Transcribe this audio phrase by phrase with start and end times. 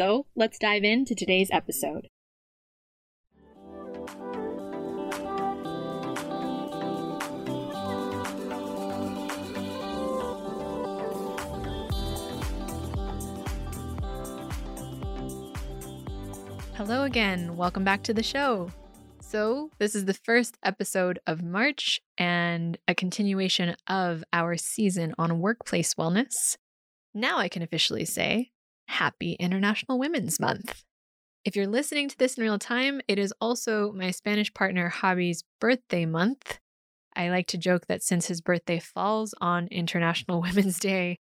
[0.00, 2.08] So let's dive into today's episode.
[16.76, 17.58] Hello again.
[17.58, 18.70] Welcome back to the show.
[19.20, 25.40] So, this is the first episode of March and a continuation of our season on
[25.40, 26.56] workplace wellness.
[27.12, 28.52] Now I can officially say
[28.90, 30.82] Happy International Women's Month.
[31.44, 35.44] If you're listening to this in real time, it is also my Spanish partner Javi's
[35.60, 36.58] birthday month.
[37.14, 41.18] I like to joke that since his birthday falls on International Women's Day,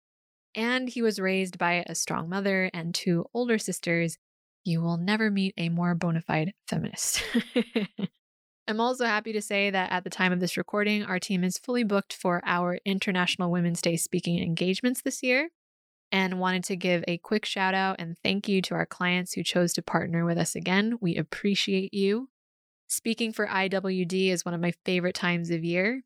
[0.56, 4.18] and he was raised by a strong mother and two older sisters,
[4.64, 7.22] you will never meet a more bona fide feminist.
[8.68, 11.58] I'm also happy to say that at the time of this recording, our team is
[11.58, 15.50] fully booked for our International Women's Day speaking engagements this year.
[16.11, 19.44] And wanted to give a quick shout out and thank you to our clients who
[19.44, 20.97] chose to partner with us again.
[21.02, 22.30] We appreciate you.
[22.88, 26.03] Speaking for IWD is one of my favorite times of year,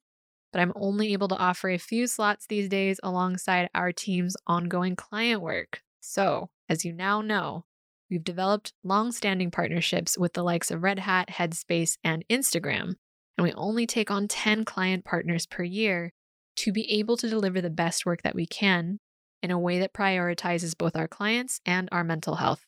[0.51, 4.95] but I'm only able to offer a few slots these days alongside our team's ongoing
[4.95, 5.83] client work.
[5.99, 7.65] So, as you now know,
[8.09, 12.95] we've developed long standing partnerships with the likes of Red Hat, Headspace, and Instagram,
[13.37, 16.11] and we only take on 10 client partners per year
[16.57, 18.99] to be able to deliver the best work that we can
[19.41, 22.65] in a way that prioritizes both our clients and our mental health.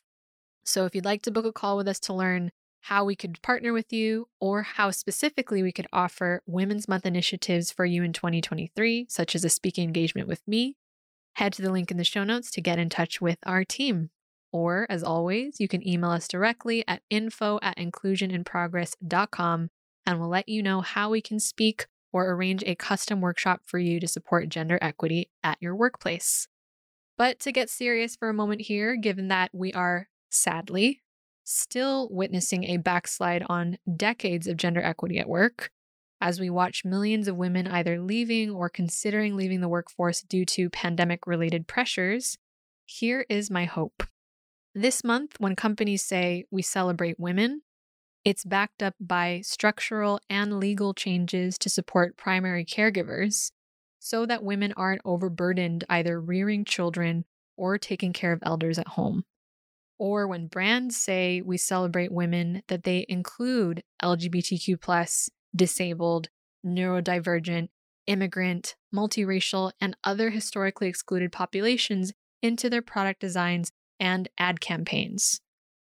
[0.64, 2.50] So, if you'd like to book a call with us to learn
[2.82, 7.72] how we could partner with you or how specifically we could offer Women's Month initiatives
[7.72, 10.76] for you in 2023, such as a speaking engagement with me,
[11.36, 14.10] head to the link in the show notes to get in touch with our team.
[14.52, 19.70] Or, as always, you can email us directly at info at inclusioninprogress.com
[20.06, 23.78] and we'll let you know how we can speak or arrange a custom workshop for
[23.78, 26.48] you to support gender equity at your workplace.
[27.16, 31.02] But to get serious for a moment here, given that we are sadly
[31.44, 35.70] still witnessing a backslide on decades of gender equity at work,
[36.20, 40.70] as we watch millions of women either leaving or considering leaving the workforce due to
[40.70, 42.38] pandemic related pressures,
[42.86, 44.02] here is my hope.
[44.74, 47.62] This month, when companies say we celebrate women,
[48.24, 53.50] it's backed up by structural and legal changes to support primary caregivers
[54.04, 57.24] so that women aren't overburdened either rearing children
[57.56, 59.24] or taking care of elders at home.
[59.98, 66.28] Or when brands say we celebrate women, that they include LGBTQ, disabled,
[66.66, 67.68] neurodivergent,
[68.06, 75.40] immigrant, multiracial, and other historically excluded populations into their product designs and ad campaigns.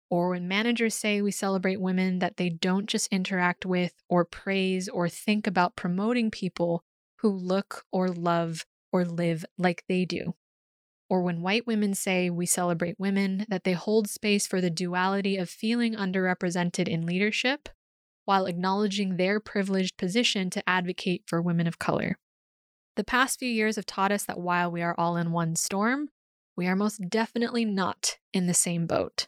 [0.09, 4.87] Or when managers say we celebrate women, that they don't just interact with or praise
[4.87, 6.85] or think about promoting people
[7.19, 10.35] who look or love or live like they do.
[11.09, 15.37] Or when white women say we celebrate women, that they hold space for the duality
[15.37, 17.69] of feeling underrepresented in leadership
[18.25, 22.17] while acknowledging their privileged position to advocate for women of color.
[22.97, 26.09] The past few years have taught us that while we are all in one storm,
[26.57, 29.27] we are most definitely not in the same boat.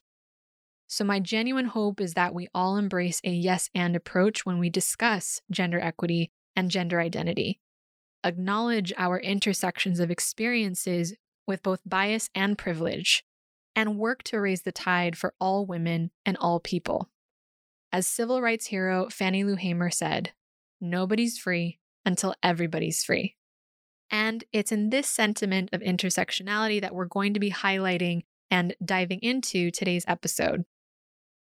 [0.88, 4.72] So, my genuine hope is that we all embrace a yes and approach when we
[4.72, 7.60] discuss gender equity and gender identity.
[8.24, 11.14] Acknowledge our intersections of experiences
[11.48, 13.24] with both bias and privilege,
[13.76, 17.10] and work to raise the tide for all women and all people.
[17.92, 20.34] As civil rights hero Fannie Lou Hamer said,
[20.82, 23.36] nobody's free until everybody's free.
[24.12, 29.20] And it's in this sentiment of intersectionality that we're going to be highlighting and diving
[29.20, 30.66] into today's episode.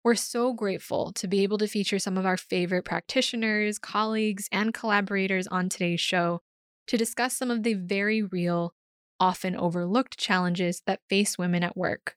[0.03, 4.73] We're so grateful to be able to feature some of our favorite practitioners, colleagues, and
[4.73, 6.41] collaborators on today's show
[6.87, 8.73] to discuss some of the very real,
[9.19, 12.15] often overlooked challenges that face women at work.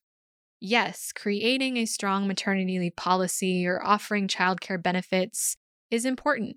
[0.61, 5.57] yes, creating a strong maternity leave policy or offering childcare benefits
[5.91, 6.57] is important,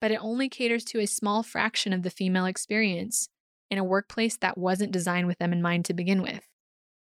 [0.00, 3.28] but it only caters to a small fraction of the female experience
[3.70, 6.46] in a workplace that wasn't designed with them in mind to begin with.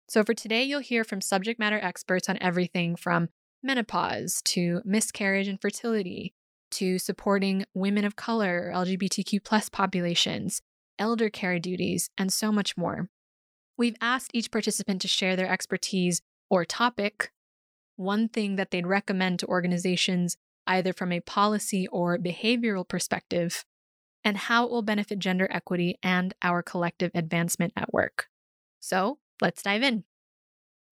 [0.08, 3.28] So, for today, you'll hear from subject matter experts on everything from
[3.62, 6.34] menopause to miscarriage and fertility
[6.72, 10.60] to supporting women of color, LGBTQ plus populations,
[10.98, 13.08] elder care duties, and so much more.
[13.76, 16.20] We've asked each participant to share their expertise
[16.50, 17.30] or topic,
[17.96, 20.36] one thing that they'd recommend to organizations
[20.66, 23.64] either from a policy or behavioral perspective,
[24.22, 28.26] and how it will benefit gender equity and our collective advancement at work.
[28.80, 30.04] So let's dive in.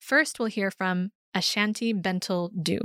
[0.00, 2.80] First, we'll hear from Ashanti Bentel Dew.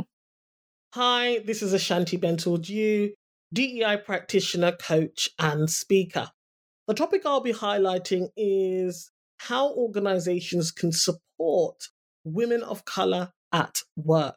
[0.96, 3.14] Hi, this is Ashanti Bentil-Dhue,
[3.54, 6.32] DEI practitioner, coach, and speaker.
[6.86, 11.78] The topic I'll be highlighting is how organizations can support
[12.26, 14.36] women of color at work.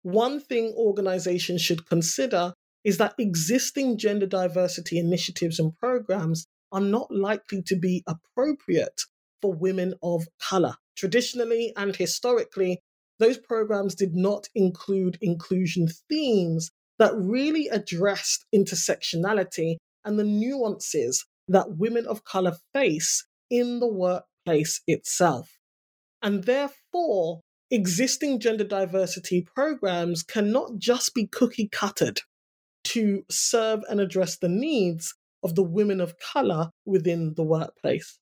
[0.00, 7.10] One thing organizations should consider is that existing gender diversity initiatives and programs are not
[7.10, 9.02] likely to be appropriate
[9.42, 10.76] for women of color.
[10.96, 12.80] Traditionally and historically,
[13.18, 21.76] those programs did not include inclusion themes that really addressed intersectionality and the nuances that
[21.76, 25.50] women of color face in the workplace itself.
[26.22, 27.40] And therefore,
[27.70, 32.20] existing gender diversity programs cannot just be cookie cutted
[32.84, 38.18] to serve and address the needs of the women of color within the workplace.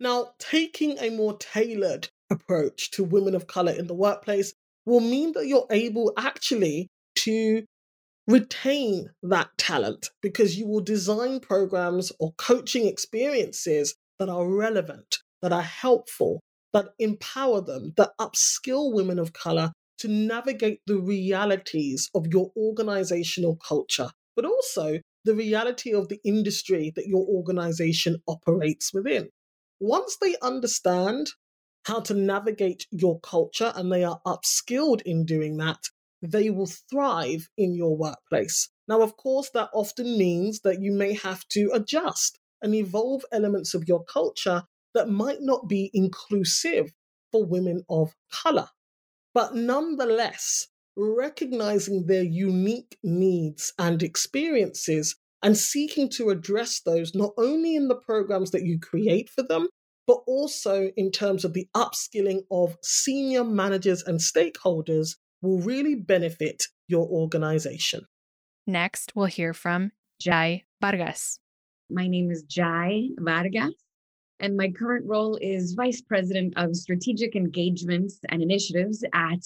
[0.00, 4.54] Now, taking a more tailored approach to women of color in the workplace
[4.86, 7.64] will mean that you're able actually to
[8.26, 15.52] retain that talent because you will design programs or coaching experiences that are relevant, that
[15.52, 16.40] are helpful,
[16.72, 23.56] that empower them, that upskill women of color to navigate the realities of your organizational
[23.56, 29.28] culture, but also the reality of the industry that your organization operates within.
[29.80, 31.28] Once they understand
[31.84, 35.78] how to navigate your culture and they are upskilled in doing that,
[36.22, 38.68] they will thrive in your workplace.
[38.88, 43.74] Now, of course, that often means that you may have to adjust and evolve elements
[43.74, 44.64] of your culture
[44.94, 46.92] that might not be inclusive
[47.30, 48.68] for women of color.
[49.34, 50.66] But nonetheless,
[50.96, 57.94] recognizing their unique needs and experiences and seeking to address those not only in the
[57.94, 59.68] programs that you create for them,
[60.08, 66.64] but also in terms of the upskilling of senior managers and stakeholders will really benefit
[66.88, 68.00] your organization.
[68.66, 71.38] Next, we'll hear from Jai Vargas.
[71.90, 73.74] My name is Jai Vargas,
[74.40, 79.44] and my current role is Vice President of Strategic Engagements and Initiatives at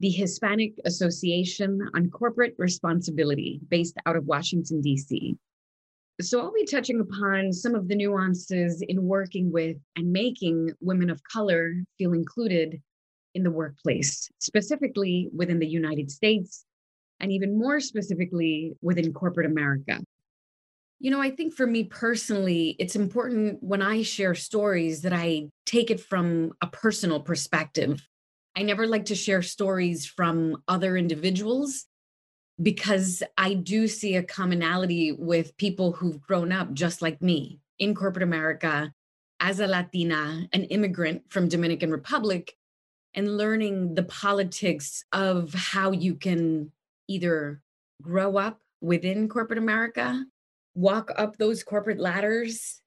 [0.00, 5.38] the Hispanic Association on Corporate Responsibility, based out of Washington, D.C.
[6.22, 11.10] So I'll be touching upon some of the nuances in working with and making women
[11.10, 12.80] of color feel included
[13.34, 16.64] in the workplace, specifically within the United States,
[17.20, 20.00] and even more specifically within corporate America.
[21.00, 25.48] You know, I think for me personally, it's important when I share stories that I
[25.66, 28.06] take it from a personal perspective.
[28.54, 31.86] I never like to share stories from other individuals
[32.62, 37.94] because I do see a commonality with people who've grown up just like me in
[37.94, 38.92] corporate America
[39.40, 42.56] as a Latina, an immigrant from Dominican Republic,
[43.14, 46.70] and learning the politics of how you can
[47.08, 47.60] either
[48.00, 50.24] grow up within corporate America,
[50.74, 52.80] walk up those corporate ladders,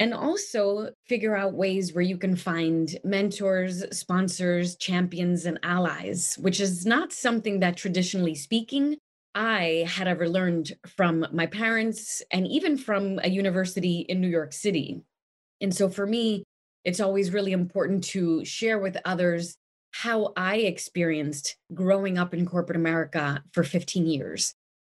[0.00, 6.60] and also figure out ways where you can find mentors, sponsors, champions, and allies, which
[6.60, 8.96] is not something that traditionally speaking
[9.38, 14.52] I had ever learned from my parents and even from a university in New York
[14.52, 15.04] City.
[15.60, 16.42] And so for me,
[16.82, 19.56] it's always really important to share with others
[19.92, 24.54] how I experienced growing up in corporate America for 15 years.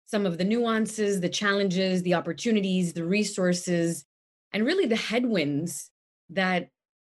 [0.06, 4.04] Some of the nuances, the challenges, the opportunities, the resources,
[4.52, 5.90] and really the headwinds
[6.30, 6.68] that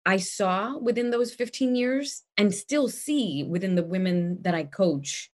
[0.05, 5.29] I saw within those 15 years and still see within the women that I coach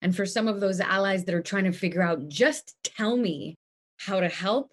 [0.00, 3.56] and for some of those allies that are trying to figure out, just tell me
[3.96, 4.72] how to help,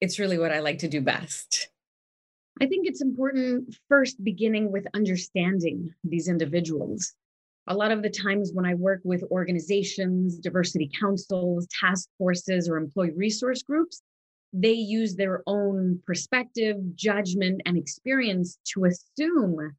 [0.00, 1.68] it's really what I like to do best.
[2.60, 7.12] I think it's important first beginning with understanding these individuals.
[7.68, 12.76] A lot of the times when I work with organizations, diversity councils, task forces, or
[12.76, 14.02] employee resource groups,
[14.52, 19.74] they use their own perspective, judgment, and experience to assume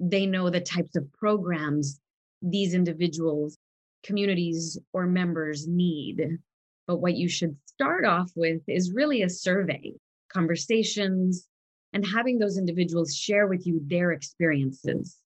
[0.00, 2.00] they know the types of programs
[2.42, 3.56] these individuals,
[4.04, 6.38] communities, or members need.
[6.86, 9.94] But what you should start off with is really a survey,
[10.32, 11.46] conversations,
[11.92, 15.18] and having those individuals share with you their experiences,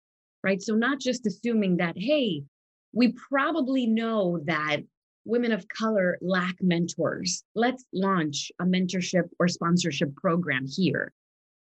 [0.44, 0.62] right?
[0.62, 2.44] So, not just assuming that, hey,
[2.94, 4.82] we probably know that
[5.26, 7.44] women of color lack mentors.
[7.56, 11.14] Let's launch a mentorship or sponsorship program here.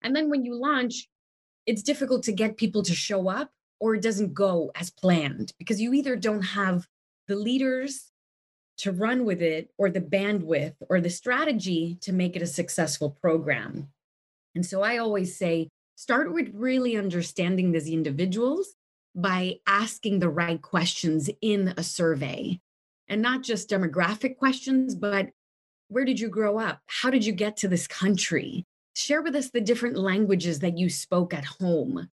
[0.01, 1.07] And then when you launch,
[1.65, 5.81] it's difficult to get people to show up or it doesn't go as planned because
[5.81, 6.87] you either don't have
[7.31, 8.11] the leaders
[8.77, 13.17] to run with it or the bandwidth or the strategy to make it a successful
[13.21, 13.87] program.
[14.53, 18.75] And so I always say start with really understanding these individuals
[19.15, 22.59] by asking the right questions in a survey
[23.07, 25.29] and not just demographic questions, but
[25.87, 26.81] where did you grow up?
[26.87, 28.65] How did you get to this country?
[28.93, 32.09] Share with us the different languages that you spoke at home.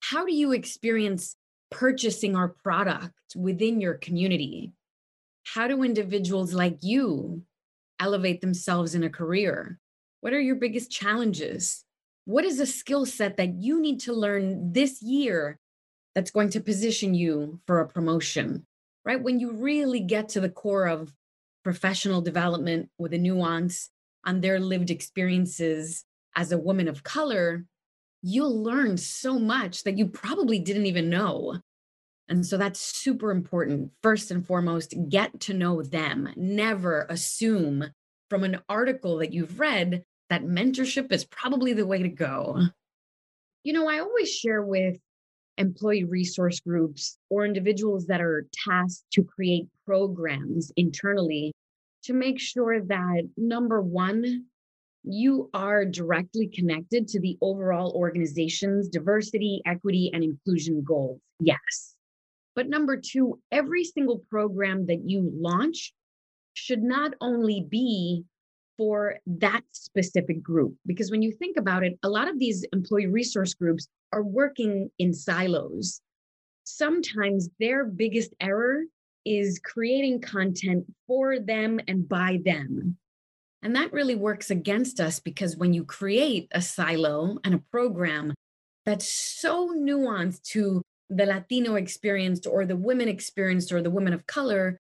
[0.00, 1.36] How do you experience
[1.70, 4.72] purchasing our product within your community?
[5.44, 7.42] How do individuals like you
[8.00, 9.78] elevate themselves in a career?
[10.20, 11.84] What are your biggest challenges?
[12.24, 15.58] What is a skill set that you need to learn this year
[16.14, 18.66] that's going to position you for a promotion?
[19.06, 19.22] right?
[19.22, 21.14] When you really get to the core of
[21.64, 23.88] professional development with a nuance
[24.26, 26.04] on their lived experiences
[26.34, 27.64] as a woman of color,
[28.22, 31.58] you'll learn so much that you probably didn't even know.
[32.28, 33.92] And so that's super important.
[34.02, 36.28] First and foremost, get to know them.
[36.36, 37.84] Never assume
[38.28, 42.60] from an article that you've read that mentorship is probably the way to go.
[43.62, 44.98] You know, I always share with
[45.58, 51.52] employee resource groups or individuals that are tasked to create programs internally
[52.04, 54.44] to make sure that number one,
[55.06, 61.20] you are directly connected to the overall organization's diversity, equity, and inclusion goals.
[61.40, 61.94] Yes.
[62.54, 65.92] But number two, every single program that you launch
[66.54, 68.24] should not only be
[68.76, 70.74] for that specific group.
[70.86, 74.90] Because when you think about it, a lot of these employee resource groups are working
[74.98, 76.00] in silos.
[76.64, 78.84] Sometimes their biggest error
[79.24, 82.96] is creating content for them and by them.
[83.66, 88.32] And that really works against us because when you create a silo and a program
[88.84, 94.24] that's so nuanced to the Latino experience or the women experience or the women of
[94.28, 94.78] color,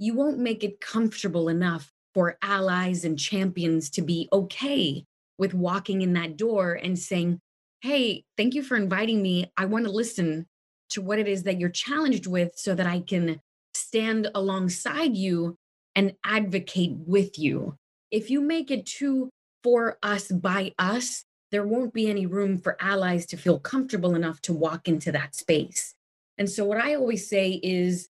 [0.00, 5.04] you won't make it comfortable enough for allies and champions to be okay
[5.38, 7.38] with walking in that door and saying,
[7.82, 9.52] Hey, thank you for inviting me.
[9.56, 10.46] I want to listen
[10.90, 13.40] to what it is that you're challenged with so that I can
[13.74, 15.54] stand alongside you
[15.94, 17.76] and advocate with you.
[18.14, 19.28] If you make it too
[19.64, 24.40] for us by us, there won't be any room for allies to feel comfortable enough
[24.42, 25.94] to walk into that space.
[26.38, 28.08] And so, what I always say is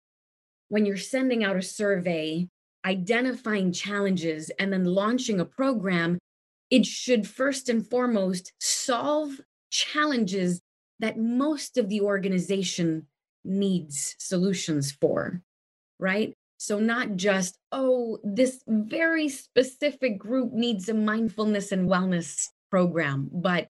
[0.68, 2.46] when you're sending out a survey,
[2.86, 6.20] identifying challenges and then launching a program,
[6.70, 9.40] it should first and foremost solve
[9.70, 10.60] challenges
[11.00, 13.08] that most of the organization
[13.44, 15.42] needs solutions for,
[15.98, 16.37] right?
[16.58, 23.68] So, not just, oh, this very specific group needs a mindfulness and wellness program, but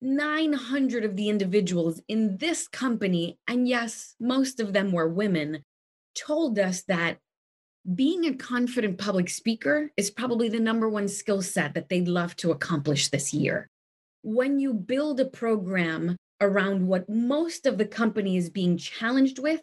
[0.00, 5.64] 900 of the individuals in this company, and yes, most of them were women,
[6.14, 7.18] told us that
[7.94, 12.36] being a confident public speaker is probably the number one skill set that they'd love
[12.36, 13.68] to accomplish this year.
[14.22, 19.62] When you build a program around what most of the company is being challenged with,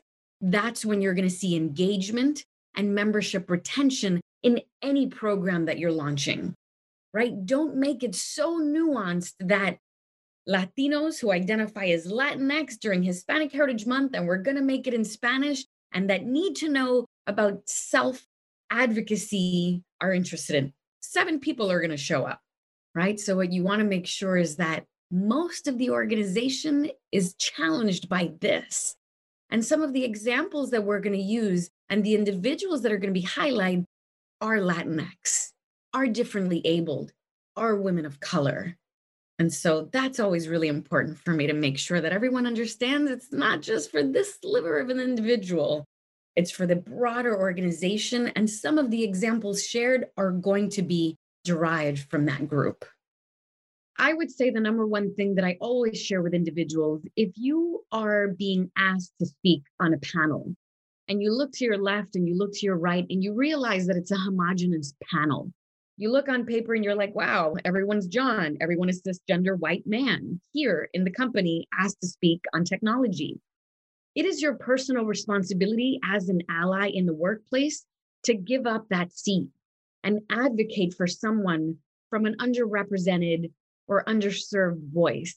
[0.52, 5.92] that's when you're going to see engagement and membership retention in any program that you're
[5.92, 6.54] launching,
[7.14, 7.46] right?
[7.46, 9.78] Don't make it so nuanced that
[10.48, 14.94] Latinos who identify as Latinx during Hispanic Heritage Month, and we're going to make it
[14.94, 18.24] in Spanish, and that need to know about self
[18.70, 20.74] advocacy are interested in.
[21.00, 22.40] Seven people are going to show up,
[22.94, 23.20] right?
[23.20, 28.10] So, what you want to make sure is that most of the organization is challenged
[28.10, 28.96] by this.
[29.50, 32.98] And some of the examples that we're going to use and the individuals that are
[32.98, 33.86] going to be highlighted
[34.42, 35.52] are Latinx,
[35.94, 37.12] are differently abled,
[37.56, 38.76] are women of color.
[39.38, 43.32] And so that's always really important for me to make sure that everyone understands it's
[43.34, 45.86] not just for this sliver of an individual,
[46.36, 48.30] it's for the broader organization.
[48.30, 52.86] And some of the examples shared are going to be derived from that group.
[53.98, 57.86] I would say the number one thing that I always share with individuals if you
[57.92, 60.54] are being asked to speak on a panel
[61.08, 63.88] and you look to your left and you look to your right and you realize
[63.88, 65.52] that it's a homogenous panel,
[65.98, 68.58] You look on paper and you're like, wow, everyone's John.
[68.60, 73.40] Everyone is cisgender white man here in the company asked to speak on technology.
[74.14, 77.86] It is your personal responsibility as an ally in the workplace
[78.24, 79.48] to give up that seat
[80.04, 81.78] and advocate for someone
[82.10, 83.52] from an underrepresented
[83.88, 85.36] or underserved voice.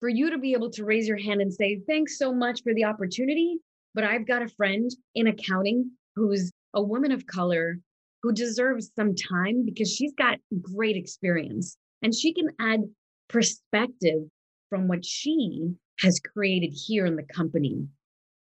[0.00, 2.72] For you to be able to raise your hand and say, thanks so much for
[2.72, 3.58] the opportunity,
[3.94, 7.78] but I've got a friend in accounting who's a woman of color
[8.22, 12.80] who deserves some time because she's got great experience and she can add
[13.28, 14.22] perspective
[14.68, 17.86] from what she has created here in the company.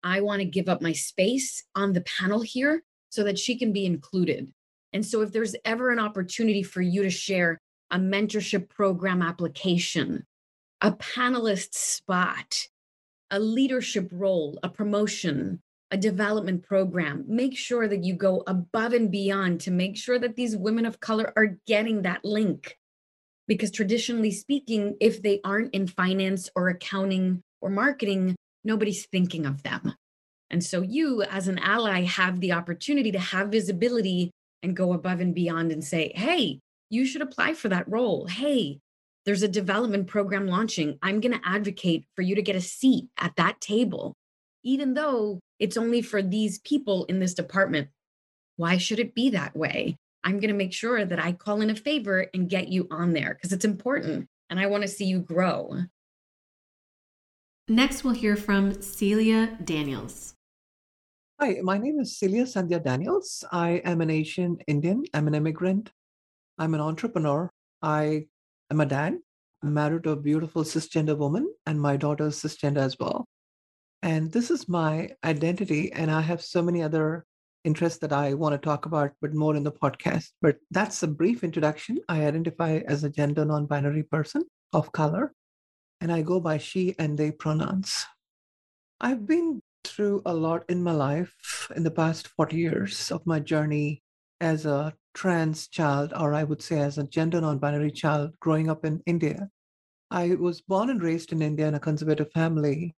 [0.03, 3.73] I want to give up my space on the panel here so that she can
[3.73, 4.51] be included.
[4.93, 7.57] And so, if there's ever an opportunity for you to share
[7.91, 10.25] a mentorship program application,
[10.81, 12.67] a panelist spot,
[13.31, 19.09] a leadership role, a promotion, a development program, make sure that you go above and
[19.09, 22.77] beyond to make sure that these women of color are getting that link.
[23.47, 29.63] Because traditionally speaking, if they aren't in finance or accounting or marketing, nobody's thinking of
[29.63, 29.93] them.
[30.49, 34.31] And so you, as an ally, have the opportunity to have visibility
[34.63, 38.27] and go above and beyond and say, hey, you should apply for that role.
[38.27, 38.79] Hey,
[39.25, 40.97] there's a development program launching.
[41.01, 44.15] I'm going to advocate for you to get a seat at that table,
[44.63, 47.89] even though it's only for these people in this department.
[48.55, 49.97] Why should it be that way?
[50.23, 53.13] I'm going to make sure that I call in a favor and get you on
[53.13, 55.83] there because it's important and I want to see you grow.
[57.67, 60.33] Next, we'll hear from Celia Daniels.
[61.39, 63.43] Hi, my name is Celia Sandhya Daniels.
[63.51, 65.03] I am an Asian Indian.
[65.13, 65.91] I'm an immigrant.
[66.57, 67.49] I'm an entrepreneur.
[67.81, 68.27] I
[68.71, 69.19] am a dad.
[69.63, 73.27] Married to a beautiful cisgender woman, and my daughter is cisgender as well.
[74.01, 75.91] And this is my identity.
[75.91, 77.25] And I have so many other
[77.63, 80.29] interests that I want to talk about, but more in the podcast.
[80.41, 81.99] But that's a brief introduction.
[82.07, 85.33] I identify as a gender non binary person of color,
[86.01, 88.05] and I go by she and they pronouns.
[89.01, 93.39] I've been through a lot in my life in the past 40 years of my
[93.39, 94.03] journey
[94.39, 98.69] as a trans child, or I would say as a gender non binary child growing
[98.69, 99.49] up in India.
[100.11, 102.95] I was born and raised in India in a conservative family,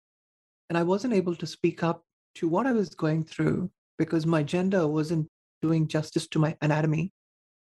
[0.68, 2.04] and I wasn't able to speak up
[2.36, 5.28] to what I was going through because my gender wasn't
[5.62, 7.12] doing justice to my anatomy.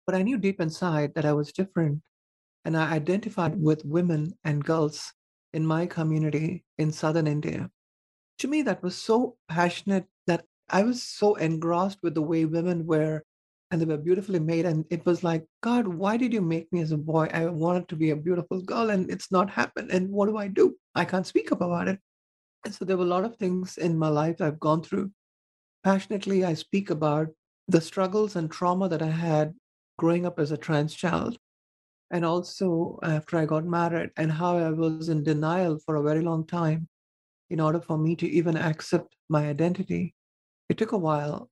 [0.06, 2.02] But I knew deep inside that I was different,
[2.65, 5.13] and I identified with women and girls
[5.54, 7.69] in my community in southern India.
[8.39, 12.86] To me, that was so passionate that I was so engrossed with the way women
[12.86, 13.24] were
[13.71, 14.65] and they were beautifully made.
[14.65, 17.29] And it was like, God, why did you make me as a boy?
[17.34, 19.91] I wanted to be a beautiful girl and it's not happened.
[19.91, 20.75] And what do I do?
[20.95, 21.99] I can't speak up about it.
[22.65, 25.12] And so there were a lot of things in my life I've gone through.
[25.84, 27.27] Passionately, I speak about
[27.67, 29.53] the struggles and trauma that I had
[29.97, 31.38] growing up as a trans child.
[32.12, 36.21] And also after I got married, and how I was in denial for a very
[36.21, 36.88] long time
[37.51, 40.15] in order for me to even accept my identity.
[40.69, 41.49] It took a while,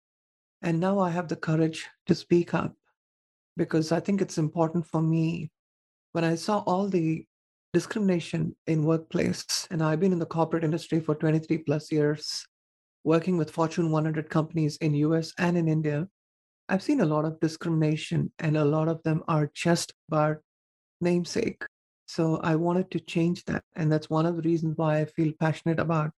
[0.61, 2.73] and now I have the courage to speak up
[3.55, 5.51] because I think it's important for me.
[6.11, 7.25] When I saw all the
[7.73, 12.45] discrimination in workplace, and I've been in the corporate industry for 23 plus years,
[13.03, 16.07] working with Fortune 100 companies in US and in India,
[16.69, 20.37] I've seen a lot of discrimination, and a lot of them are just about
[20.99, 21.63] namesake.
[22.07, 23.63] So I wanted to change that.
[23.75, 26.11] And that's one of the reasons why I feel passionate about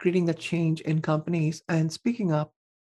[0.00, 2.52] creating a change in companies and speaking up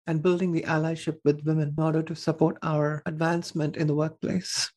[0.08, 4.72] and building the allyship with women in order to support our advancement in the workplace.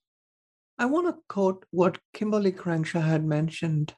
[0.78, 3.94] I want to quote what Kimberlé Crenshaw had mentioned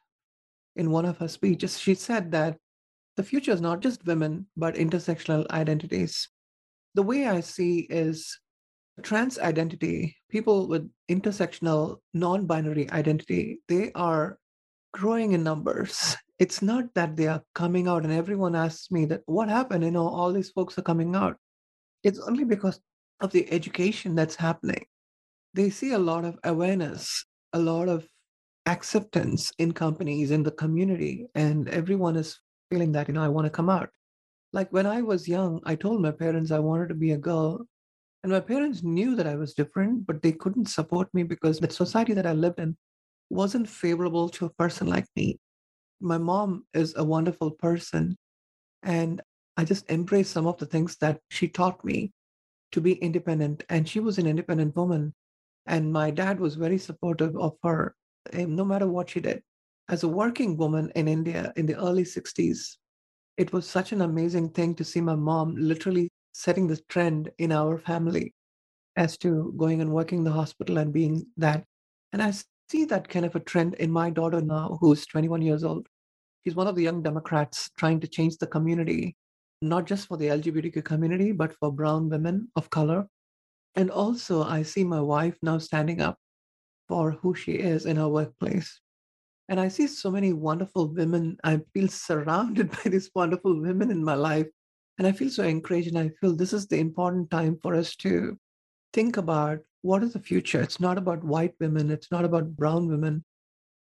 [0.77, 1.79] in one of her speeches.
[1.79, 2.57] She said that
[3.17, 6.29] the future is not just women, but intersectional identities.
[6.95, 8.39] The way I see is
[9.03, 14.39] trans identity, people with intersectional non binary identity, they are
[14.93, 16.17] growing in numbers.
[16.39, 19.85] It's not that they are coming out and everyone asks me that what happened?
[19.85, 21.37] You know all these folks are coming out.
[22.03, 22.81] It's only because
[23.21, 24.87] of the education that's happening.
[25.53, 28.07] They see a lot of awareness a lot of
[28.67, 32.39] acceptance in companies in the community and everyone is
[32.71, 33.89] feeling that you know i want to come out.
[34.53, 37.67] Like when i was young i told my parents i wanted to be a girl
[38.23, 41.71] and my parents knew that i was different but they couldn't support me because the
[41.71, 42.77] society that i lived in
[43.31, 45.39] wasn't favorable to a person like me
[46.01, 48.17] my mom is a wonderful person.
[48.83, 49.21] And
[49.57, 52.13] I just embrace some of the things that she taught me
[52.73, 53.65] to be independent.
[53.69, 55.15] And she was an independent woman.
[55.67, 57.95] And my dad was very supportive of her,
[58.33, 59.43] eh, no matter what she did.
[59.89, 62.79] As a working woman in India in the early 60s,
[63.37, 67.53] it was such an amazing thing to see my mom literally setting the trend in
[67.53, 68.35] our family.
[68.97, 71.65] as to going and working in the hospital and being that.
[72.13, 72.33] And I
[72.71, 75.89] see that kind of a trend in my daughter now, who's 21 years old.
[76.45, 79.17] She's one of the young Democrats trying to change the community,
[79.61, 83.07] not just for the LGBTQ community, but for brown women of color.
[83.75, 86.17] And also, I see my wife now standing up
[86.89, 88.81] for who she is in her workplace.
[89.49, 91.37] And I see so many wonderful women.
[91.43, 94.47] I feel surrounded by these wonderful women in my life.
[94.99, 95.89] And I feel so encouraged.
[95.89, 98.39] And I feel this is the important time for us to
[98.93, 100.61] think about what is the future.
[100.61, 103.25] It's not about white women, it's not about brown women,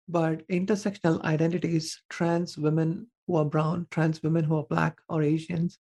[0.07, 5.77] but intersectional identities, trans women who are brown, trans women who are Black or Asians.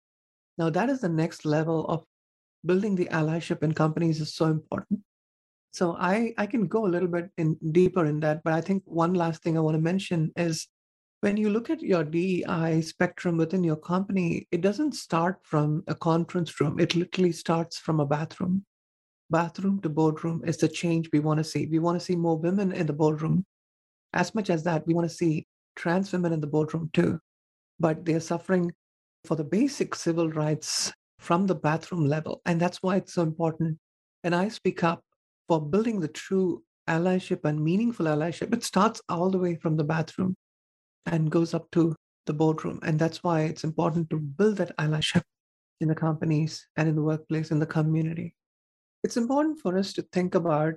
[0.57, 2.03] Now, that is the next level of
[2.65, 5.01] building the allyship in companies is so important.
[5.71, 8.83] So I, I can go a little bit in deeper in that, but I think
[8.85, 10.67] one last thing I want to mention is
[11.21, 15.95] when you look at your DEI spectrum within your company, it doesn't start from a
[15.95, 16.79] conference room.
[16.79, 18.65] It literally starts from a bathroom.
[19.29, 21.65] Bathroom to boardroom is the change we want to see.
[21.65, 23.45] We want to see more women in the boardroom
[24.15, 27.19] as much as that, we want to see trans women in the boardroom too.
[27.79, 28.71] But they're suffering
[29.25, 32.41] for the basic civil rights from the bathroom level.
[32.45, 33.77] And that's why it's so important.
[34.23, 35.01] And I speak up
[35.49, 38.53] for building the true allyship and meaningful allyship.
[38.53, 40.35] It starts all the way from the bathroom
[41.05, 41.93] and goes up to
[42.25, 42.79] the boardroom.
[42.83, 45.23] And that's why it's important to build that allyship
[45.81, 48.33] in the companies and in the workplace, in the community.
[49.05, 50.73] It's important for us to think about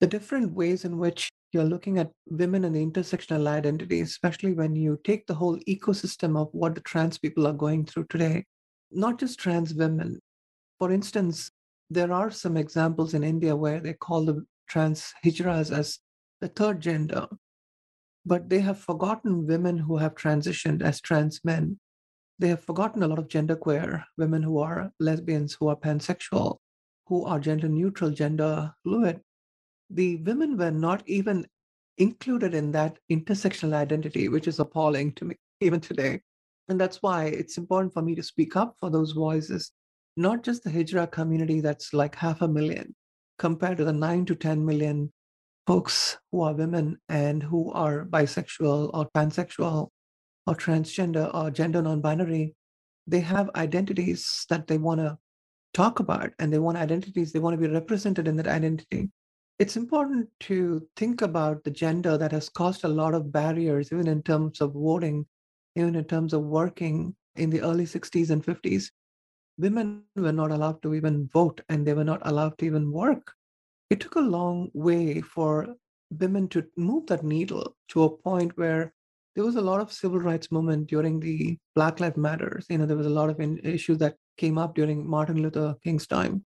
[0.00, 4.74] the different ways in which you're looking at women and the intersectional identity, especially when
[4.74, 8.44] you take the whole ecosystem of what the trans people are going through today,
[8.90, 10.18] not just trans women.
[10.80, 11.52] For instance,
[11.88, 16.00] there are some examples in India where they call the trans hijras as
[16.40, 17.28] the third gender,
[18.26, 21.78] but they have forgotten women who have transitioned as trans men.
[22.40, 26.58] They have forgotten a lot of genderqueer women who are lesbians, who are pansexual,
[27.06, 29.20] who are gender neutral, gender fluid
[29.94, 31.46] the women were not even
[31.98, 36.20] included in that intersectional identity, which is appalling to me even today.
[36.68, 39.72] And that's why it's important for me to speak up for those voices,
[40.16, 42.94] not just the Hijra community that's like half a million
[43.38, 45.12] compared to the nine to 10 million
[45.66, 49.88] folks who are women and who are bisexual or pansexual
[50.46, 52.54] or transgender or gender non binary.
[53.06, 55.18] They have identities that they want to
[55.74, 59.10] talk about and they want identities, they want to be represented in that identity
[59.62, 64.08] it's important to think about the gender that has caused a lot of barriers, even
[64.08, 65.24] in terms of voting,
[65.76, 68.90] even in terms of working in the early 60s and 50s.
[69.58, 73.32] Women were not allowed to even vote and they were not allowed to even work.
[73.88, 75.76] It took a long way for
[76.18, 78.92] women to move that needle to a point where
[79.34, 82.66] there was a lot of civil rights movement during the Black Lives Matters.
[82.68, 86.06] You know, there was a lot of issues that came up during Martin Luther King's
[86.06, 86.44] time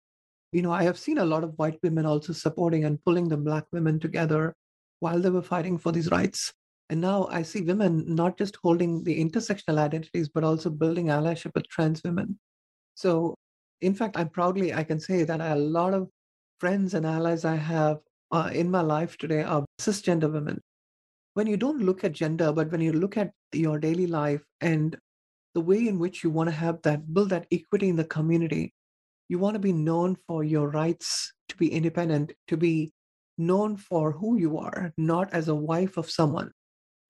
[0.54, 3.36] you know, I have seen a lot of white women also supporting and pulling the
[3.36, 4.54] black women together
[5.00, 6.52] while they were fighting for these rights.
[6.90, 11.50] And now I see women not just holding the intersectional identities, but also building allyship
[11.56, 12.38] with trans women.
[12.94, 13.34] So,
[13.80, 16.08] in fact, I'm proudly, I can say that a lot of
[16.60, 17.98] friends and allies I have
[18.30, 20.60] uh, in my life today are cisgender women.
[21.34, 24.96] When you don't look at gender, but when you look at your daily life and
[25.54, 28.72] the way in which you want to have that, build that equity in the community,
[29.28, 32.92] you want to be known for your rights to be independent, to be
[33.38, 36.50] known for who you are, not as a wife of someone.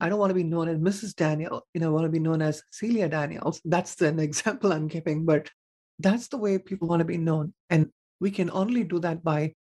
[0.01, 1.15] I don't want to be known as Mrs.
[1.15, 1.67] Daniel.
[1.75, 3.61] You know, I want to be known as Celia Daniels.
[3.65, 5.51] That's an example I'm giving, but
[5.99, 7.55] that's the way people want to be known.
[7.71, 9.55] And we can only do that by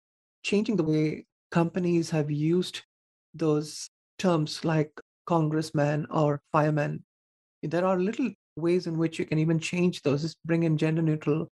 [0.43, 2.81] changing the way companies have used
[3.33, 4.91] those terms like
[5.25, 7.03] congressman or fireman.
[7.61, 11.01] There are little ways in which you can even change those, just bring in gender
[11.01, 11.49] neutral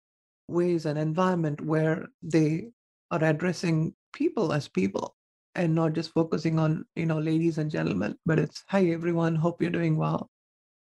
[0.48, 2.68] ways and environment where they
[3.10, 5.14] are addressing people as people
[5.54, 9.60] and not just focusing on you know ladies and gentlemen but it's hi everyone hope
[9.60, 10.28] you're doing well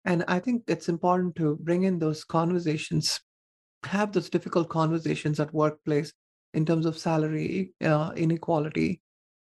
[0.05, 3.21] and i think it's important to bring in those conversations
[3.85, 6.13] have those difficult conversations at workplace
[6.55, 9.01] in terms of salary uh, inequality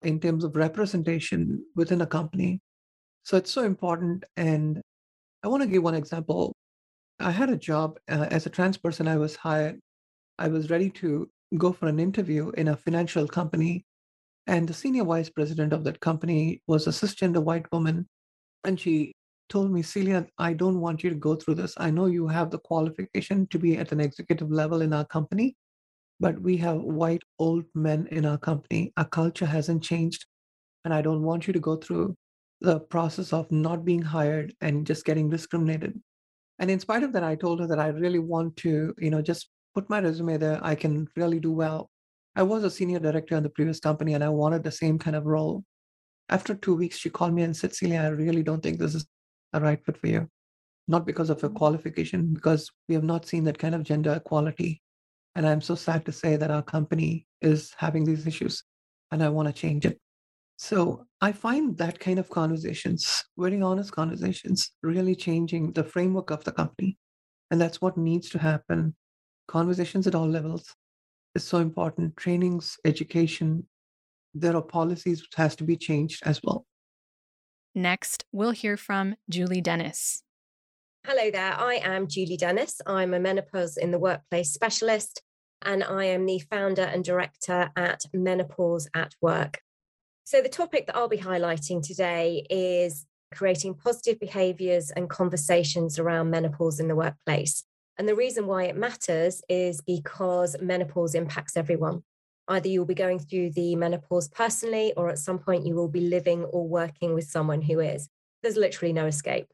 [0.03, 2.59] in terms of representation within a company
[3.23, 4.81] so it's so important and
[5.43, 6.53] i want to give one example
[7.19, 9.79] i had a job uh, as a trans person i was hired
[10.41, 13.85] I was ready to go for an interview in a financial company.
[14.47, 18.07] And the senior vice president of that company was a cisgender white woman.
[18.63, 19.13] And she
[19.49, 21.75] told me, Celia, I don't want you to go through this.
[21.77, 25.55] I know you have the qualification to be at an executive level in our company,
[26.21, 28.93] but we have white old men in our company.
[28.95, 30.25] Our culture hasn't changed.
[30.85, 32.15] And I don't want you to go through
[32.61, 35.99] the process of not being hired and just getting discriminated.
[36.59, 39.21] And in spite of that, I told her that I really want to, you know,
[39.21, 41.89] just put my resume there, I can really do well.
[42.35, 45.15] I was a senior director in the previous company and I wanted the same kind
[45.15, 45.63] of role.
[46.29, 49.07] After two weeks, she called me and said, Celia, I really don't think this is
[49.53, 50.29] a right fit for you.
[50.87, 51.55] Not because of your mm.
[51.55, 54.81] qualification, because we have not seen that kind of gender equality.
[55.35, 58.63] And I'm so sad to say that our company is having these issues
[59.11, 59.97] and I want to change it.
[60.57, 66.43] So I find that kind of conversations, very honest conversations, really changing the framework of
[66.43, 66.97] the company.
[67.49, 68.95] And that's what needs to happen.
[69.47, 70.75] Conversations at all levels
[71.35, 72.15] is so important.
[72.15, 73.65] Trainings, education,
[74.33, 76.65] there are policies which has to be changed as well.
[77.73, 80.23] Next, we'll hear from Julie Dennis.
[81.03, 81.55] Hello there.
[81.57, 82.79] I am Julie Dennis.
[82.85, 85.23] I'm a menopause in the workplace specialist,
[85.63, 89.61] and I am the founder and director at Menopause at Work.
[90.25, 96.29] So, the topic that I'll be highlighting today is creating positive behaviors and conversations around
[96.29, 97.63] menopause in the workplace.
[97.97, 102.03] And the reason why it matters is because menopause impacts everyone.
[102.47, 106.01] Either you'll be going through the menopause personally, or at some point you will be
[106.01, 108.07] living or working with someone who is.
[108.43, 109.47] There's literally no escape.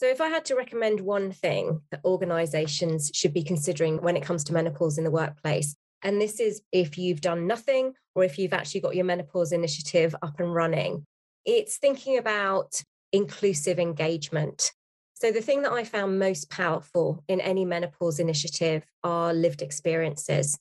[0.00, 4.22] So, if I had to recommend one thing that organizations should be considering when it
[4.22, 8.38] comes to menopause in the workplace, and this is if you've done nothing or if
[8.38, 11.04] you've actually got your menopause initiative up and running,
[11.44, 12.82] it's thinking about
[13.12, 14.72] inclusive engagement.
[15.12, 20.58] So, the thing that I found most powerful in any menopause initiative are lived experiences.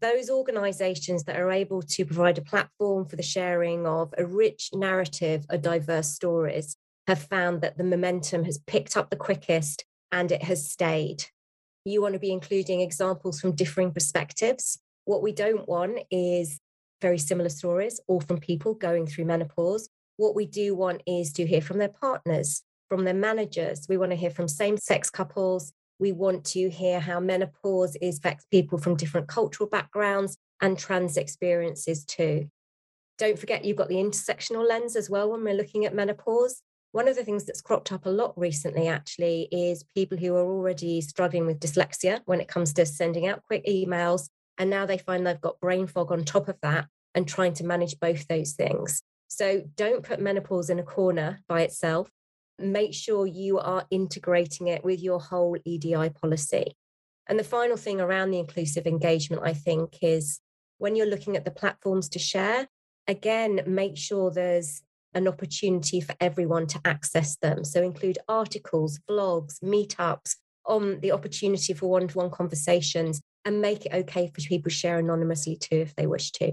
[0.00, 4.70] Those organizations that are able to provide a platform for the sharing of a rich
[4.72, 6.74] narrative of diverse stories
[7.08, 11.24] have found that the momentum has picked up the quickest and it has stayed.
[11.86, 14.78] You want to be including examples from differing perspectives.
[15.06, 16.60] What we don't want is
[17.00, 19.88] very similar stories, all from people going through menopause.
[20.18, 23.86] What we do want is to hear from their partners, from their managers.
[23.88, 25.72] We want to hear from same sex couples.
[25.98, 32.04] We want to hear how menopause affects people from different cultural backgrounds and trans experiences
[32.04, 32.50] too.
[33.16, 36.62] Don't forget, you've got the intersectional lens as well when we're looking at menopause.
[36.92, 40.46] One of the things that's cropped up a lot recently, actually, is people who are
[40.46, 44.28] already struggling with dyslexia when it comes to sending out quick emails.
[44.56, 47.64] And now they find they've got brain fog on top of that and trying to
[47.64, 49.02] manage both those things.
[49.28, 52.10] So don't put menopause in a corner by itself.
[52.58, 56.74] Make sure you are integrating it with your whole EDI policy.
[57.28, 60.40] And the final thing around the inclusive engagement, I think, is
[60.78, 62.66] when you're looking at the platforms to share,
[63.06, 64.82] again, make sure there's
[65.14, 67.64] an opportunity for everyone to access them.
[67.64, 73.86] So include articles, blogs, meetups on the opportunity for one to one conversations and make
[73.86, 76.52] it okay for people to share anonymously too if they wish to.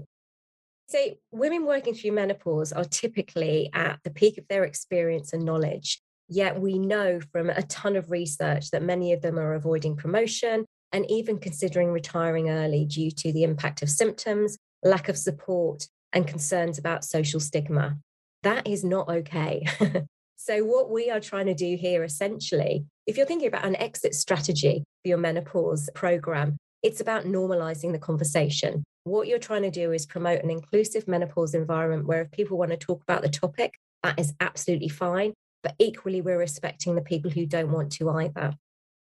[0.88, 0.98] So,
[1.32, 6.00] women working through menopause are typically at the peak of their experience and knowledge.
[6.28, 10.64] Yet, we know from a ton of research that many of them are avoiding promotion
[10.92, 16.26] and even considering retiring early due to the impact of symptoms, lack of support, and
[16.26, 17.98] concerns about social stigma.
[18.46, 19.66] That is not okay.
[20.36, 24.14] so, what we are trying to do here essentially, if you're thinking about an exit
[24.14, 28.84] strategy for your menopause program, it's about normalizing the conversation.
[29.02, 32.70] What you're trying to do is promote an inclusive menopause environment where if people want
[32.70, 33.72] to talk about the topic,
[34.04, 35.34] that is absolutely fine.
[35.64, 38.52] But equally, we're respecting the people who don't want to either.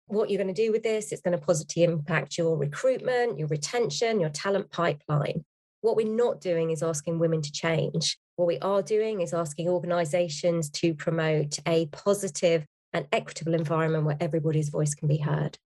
[0.08, 3.48] What you're going to do with this, it's going to positively impact your recruitment, your
[3.48, 5.42] retention, your talent pipeline.
[5.80, 8.18] What we're not doing is asking women to change.
[8.36, 12.64] What we are doing is asking organizations to promote a positive
[12.94, 15.58] and equitable environment where everybody's voice can be heard.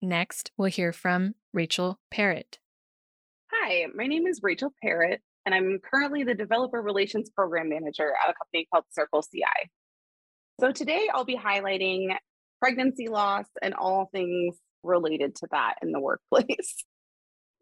[0.00, 2.58] Next, we'll hear from Rachel Parrott.
[3.52, 8.30] Hi, my name is Rachel Parrott, and I'm currently the Developer Relations Program Manager at
[8.30, 9.68] a company called CircleCI.
[10.60, 12.14] So today I'll be highlighting
[12.60, 16.76] pregnancy loss and all things related to that in the workplace.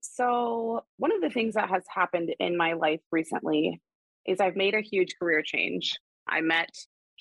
[0.04, 3.80] So, one of the things that has happened in my life recently
[4.26, 5.98] is I've made a huge career change.
[6.28, 6.70] I met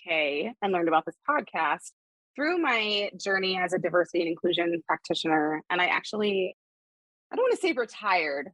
[0.08, 1.92] Kay and learned about this podcast
[2.36, 5.62] through my journey as a diversity and inclusion practitioner.
[5.70, 6.56] And I actually,
[7.32, 8.50] I don't want to say retired,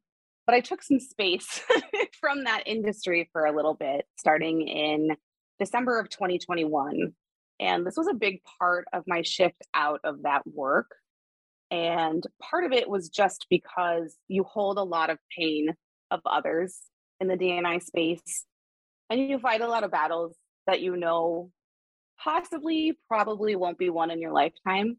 [0.46, 1.62] but I took some space
[2.20, 5.16] from that industry for a little bit, starting in
[5.60, 7.14] December of 2021.
[7.60, 10.92] And this was a big part of my shift out of that work.
[11.70, 15.74] And part of it was just because you hold a lot of pain
[16.12, 16.80] of others
[17.20, 18.46] in the D&I space.
[19.10, 21.52] And you fight a lot of battles that you know
[22.20, 24.98] possibly, probably won't be won in your lifetime,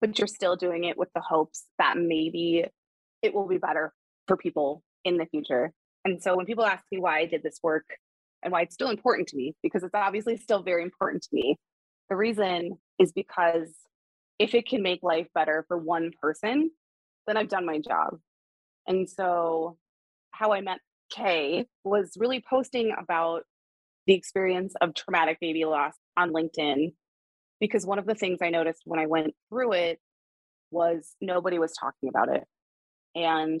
[0.00, 2.64] but you're still doing it with the hopes that maybe
[3.22, 3.92] it will be better
[4.26, 5.72] for people in the future.
[6.04, 7.84] And so when people ask me why I did this work
[8.42, 11.58] and why it's still important to me, because it's obviously still very important to me,
[12.08, 13.68] the reason is because
[14.38, 16.70] if it can make life better for one person,
[17.26, 18.18] then I've done my job.
[18.86, 19.76] And so
[20.30, 20.78] how I met
[21.10, 23.42] Kay was really posting about
[24.06, 26.92] the experience of traumatic baby loss on LinkedIn
[27.60, 30.00] because one of the things I noticed when I went through it
[30.70, 32.44] was nobody was talking about it.
[33.14, 33.60] And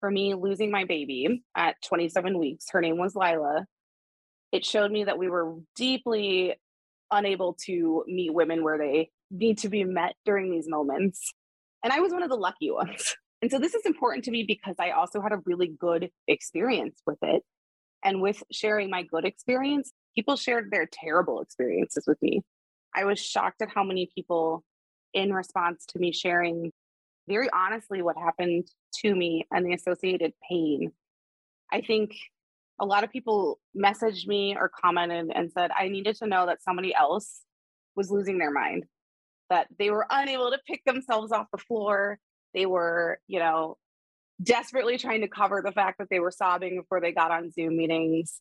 [0.00, 3.66] for me, losing my baby at 27 weeks, her name was Lila,
[4.52, 6.54] it showed me that we were deeply
[7.10, 11.32] unable to meet women where they need to be met during these moments.
[11.84, 13.16] And I was one of the lucky ones.
[13.42, 17.02] And so this is important to me because I also had a really good experience
[17.04, 17.42] with it.
[18.04, 22.42] And with sharing my good experience, people shared their terrible experiences with me.
[22.94, 24.62] I was shocked at how many people,
[25.12, 26.72] in response to me sharing
[27.28, 28.66] very honestly what happened
[29.00, 30.92] to me and the associated pain,
[31.72, 32.14] I think
[32.80, 36.62] a lot of people messaged me or commented and said, I needed to know that
[36.62, 37.42] somebody else
[37.94, 38.84] was losing their mind,
[39.50, 42.18] that they were unable to pick themselves off the floor,
[42.54, 43.76] they were, you know,
[44.42, 47.76] desperately trying to cover the fact that they were sobbing before they got on Zoom
[47.76, 48.40] meetings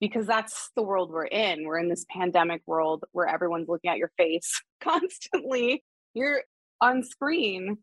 [0.00, 1.64] because that's the world we're in.
[1.64, 5.84] We're in this pandemic world where everyone's looking at your face constantly.
[6.12, 6.42] You're
[6.80, 7.78] on screen.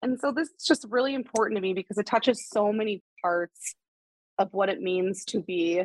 [0.00, 3.74] And so this is just really important to me because it touches so many parts
[4.38, 5.82] of what it means to be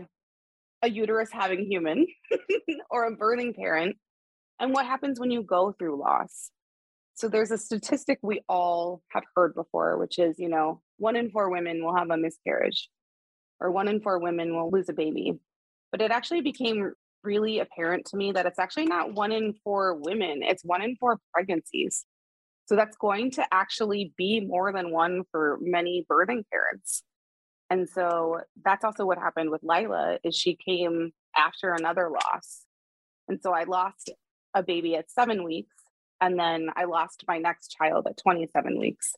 [0.81, 2.05] a uterus having human
[2.91, 3.97] or a birthing parent
[4.59, 6.51] and what happens when you go through loss.
[7.19, 11.29] So there's a statistic we all have heard before, which is, you know, one in
[11.31, 12.87] four women will have a miscarriage
[13.59, 15.37] or one in four women will lose a baby.
[15.91, 16.93] But it actually became
[17.25, 20.95] really apparent to me that it's actually not one in four women, it's one in
[20.95, 22.05] four pregnancies.
[22.67, 27.03] So that's going to actually be more than one for many birthing parents.
[27.69, 32.63] And so that's also what happened with Lila is she came after another loss.
[33.27, 34.09] And so I lost
[34.53, 35.75] a baby at 7 weeks
[36.21, 39.15] and then I lost my next child at 27 weeks.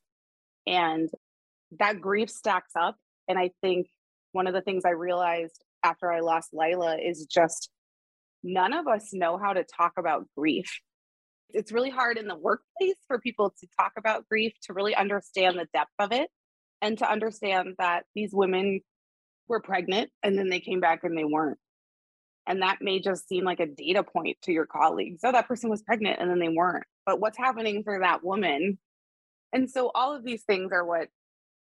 [0.68, 1.10] And
[1.80, 2.96] that grief stacks up.
[3.28, 3.88] And I think
[4.32, 7.70] one of the things I realized after I lost Lila is just
[8.44, 10.80] none of us know how to talk about grief.
[11.50, 15.58] It's really hard in the workplace for people to talk about grief, to really understand
[15.58, 16.30] the depth of it,
[16.82, 18.82] and to understand that these women
[19.48, 21.60] were pregnant and then they came back and they weren't.
[22.48, 25.22] And that may just seem like a data point to your colleagues.
[25.24, 26.86] Oh, that person was pregnant and then they weren't.
[27.06, 28.80] But what's happening for that woman?
[29.54, 31.10] And so all of these things are what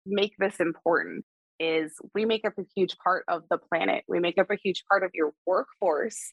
[0.06, 1.24] make this important
[1.58, 4.04] is we make up a huge part of the planet.
[4.08, 6.32] We make up a huge part of your workforce.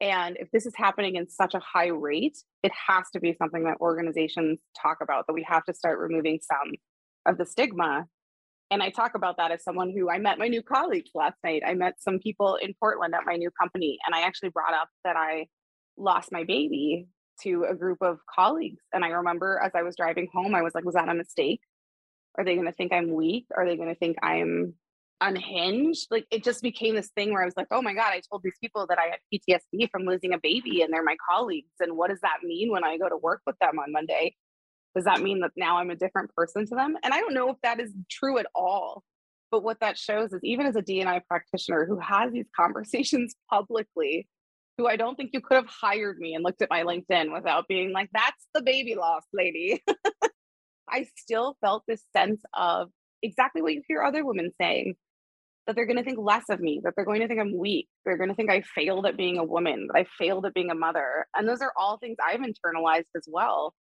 [0.00, 3.64] And if this is happening in such a high rate, it has to be something
[3.64, 6.72] that organizations talk about, that we have to start removing some
[7.26, 8.06] of the stigma
[8.72, 11.62] and I talk about that as someone who I met my new colleagues last night.
[11.66, 14.88] I met some people in Portland at my new company, and I actually brought up
[15.04, 15.48] that I
[15.98, 17.06] lost my baby
[17.42, 18.80] to a group of colleagues.
[18.94, 21.60] And I remember as I was driving home, I was like, was that a mistake?
[22.38, 23.44] Are they going to think I'm weak?
[23.54, 24.72] Are they going to think I'm
[25.20, 26.06] unhinged?
[26.10, 28.42] Like it just became this thing where I was like, oh my God, I told
[28.42, 31.72] these people that I had PTSD from losing a baby and they're my colleagues.
[31.80, 34.34] And what does that mean when I go to work with them on Monday?
[34.94, 36.96] Does that mean that now I'm a different person to them?
[37.02, 39.02] And I don't know if that is true at all.
[39.50, 44.28] But what that shows is even as a D&I practitioner who has these conversations publicly,
[44.78, 47.68] who I don't think you could have hired me and looked at my LinkedIn without
[47.68, 49.82] being like, that's the baby loss lady.
[50.88, 52.90] I still felt this sense of
[53.22, 54.96] exactly what you hear other women saying
[55.66, 57.88] that they're going to think less of me, that they're going to think I'm weak,
[58.04, 60.70] they're going to think I failed at being a woman, that I failed at being
[60.70, 61.26] a mother.
[61.36, 63.74] And those are all things I've internalized as well.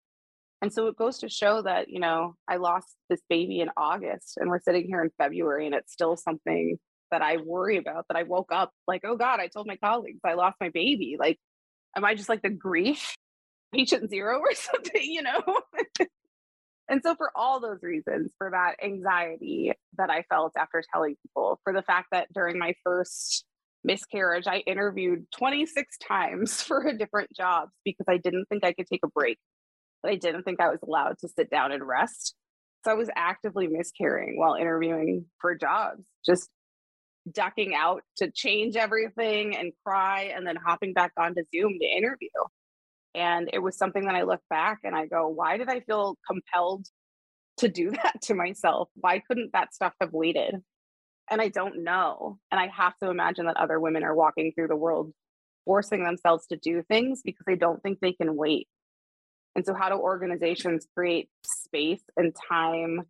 [0.61, 4.37] And so it goes to show that, you know, I lost this baby in August
[4.37, 6.77] and we're sitting here in February and it's still something
[7.11, 10.19] that I worry about that I woke up like, oh God, I told my colleagues
[10.23, 11.15] I lost my baby.
[11.17, 11.39] Like,
[11.95, 13.15] am I just like the grief
[13.73, 15.41] patient zero or something, you know?
[16.89, 21.59] and so for all those reasons, for that anxiety that I felt after telling people,
[21.63, 23.45] for the fact that during my first
[23.85, 29.05] miscarriage, I interviewed 26 times for different jobs because I didn't think I could take
[29.05, 29.37] a break
[30.01, 32.35] but I didn't think I was allowed to sit down and rest.
[32.85, 36.49] So I was actively miscarrying while interviewing for jobs, just
[37.29, 42.29] ducking out to change everything and cry and then hopping back onto Zoom to interview.
[43.15, 46.17] And it was something that I look back and I go, why did I feel
[46.25, 46.85] compelled
[47.57, 48.89] to do that to myself?
[48.95, 50.55] Why couldn't that stuff have waited?
[51.29, 52.39] And I don't know.
[52.51, 55.13] And I have to imagine that other women are walking through the world
[55.65, 58.67] forcing themselves to do things because they don't think they can wait.
[59.55, 63.01] And so, how do organizations create space and time?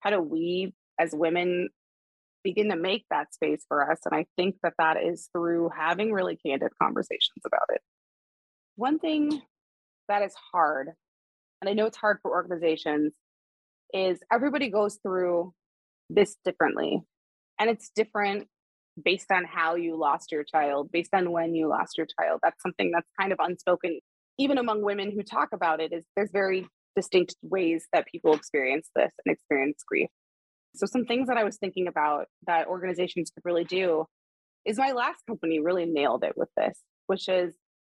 [0.00, 1.68] How do we as women
[2.44, 4.00] begin to make that space for us?
[4.04, 7.80] And I think that that is through having really candid conversations about it.
[8.76, 9.42] One thing
[10.08, 10.88] that is hard,
[11.60, 13.12] and I know it's hard for organizations,
[13.92, 15.52] is everybody goes through
[16.14, 17.02] this differently.
[17.58, 18.48] And it's different
[19.02, 22.40] based on how you lost your child, based on when you lost your child.
[22.42, 24.00] That's something that's kind of unspoken,
[24.42, 26.66] even among women who talk about it, is there's very
[26.96, 30.10] distinct ways that people experience this and experience grief.
[30.74, 34.04] So some things that I was thinking about that organizations could really do
[34.64, 37.54] is my last company really nailed it with this, which is,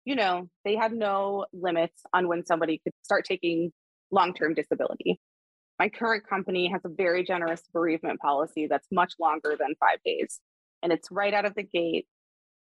[0.05, 3.71] you know, they have no limits on when somebody could start taking
[4.11, 5.19] long-term disability.
[5.79, 10.39] My current company has a very generous bereavement policy that's much longer than five days.
[10.81, 12.05] And it's right out of the gate.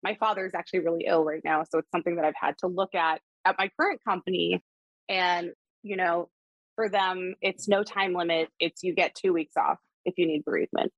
[0.03, 1.63] My father is actually really ill right now.
[1.69, 4.61] So it's something that I've had to look at at my current company.
[5.09, 5.51] And,
[5.83, 6.29] you know,
[6.75, 8.49] for them, it's no time limit.
[8.59, 10.91] It's you get two weeks off if you need bereavement.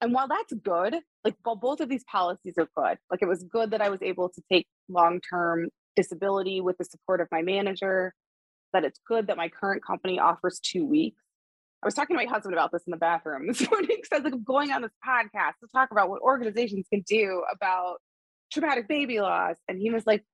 [0.00, 2.98] And while that's good, like well, both of these policies are good.
[3.10, 6.84] Like it was good that I was able to take long term disability with the
[6.84, 8.12] support of my manager,
[8.72, 11.22] that it's good that my current company offers two weeks.
[11.82, 14.16] I was talking to my husband about this in the bathroom this morning because I
[14.16, 17.98] was like, I'm going on this podcast to talk about what organizations can do about
[18.52, 19.56] traumatic baby loss.
[19.68, 20.24] And he was like,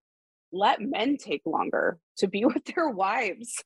[0.52, 3.62] let men take longer to be with their wives.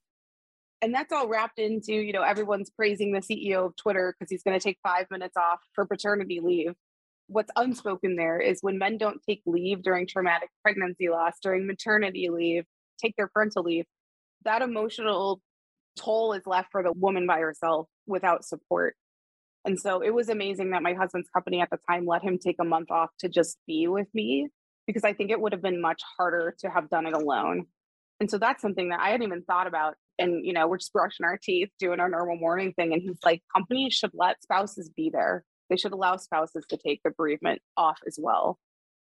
[0.80, 4.42] And that's all wrapped into you know everyone's praising the ceo of twitter because he's
[4.42, 6.74] going to take five minutes off for paternity leave.
[7.28, 12.28] What's unspoken there is when men don't take leave during traumatic pregnancy loss during maternity
[12.30, 12.64] leave
[13.00, 13.84] take their parental leave
[14.44, 15.40] that emotional
[15.96, 18.96] toll is left for the woman by herself without support.
[19.64, 22.56] And so it was amazing that my husband's company at the time let him take
[22.60, 24.48] a month off to just be with me
[24.86, 27.66] because i think it would have been much harder to have done it alone
[28.22, 29.94] and so that's something that I hadn't even thought about.
[30.16, 32.92] And, you know, we're just brushing our teeth, doing our normal morning thing.
[32.92, 35.44] And he's like, companies should let spouses be there.
[35.68, 38.60] They should allow spouses to take the bereavement off as well.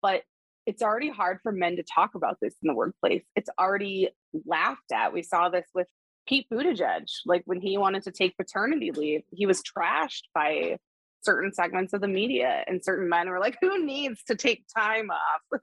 [0.01, 0.23] But
[0.65, 3.23] it's already hard for men to talk about this in the workplace.
[3.35, 4.09] It's already
[4.47, 5.13] laughed at.
[5.13, 5.87] We saw this with
[6.27, 7.05] Pete Buttigieg.
[7.27, 10.77] Like when he wanted to take paternity leave, he was trashed by
[11.23, 15.09] certain segments of the media, and certain men were like, "Who needs to take time
[15.09, 15.61] off?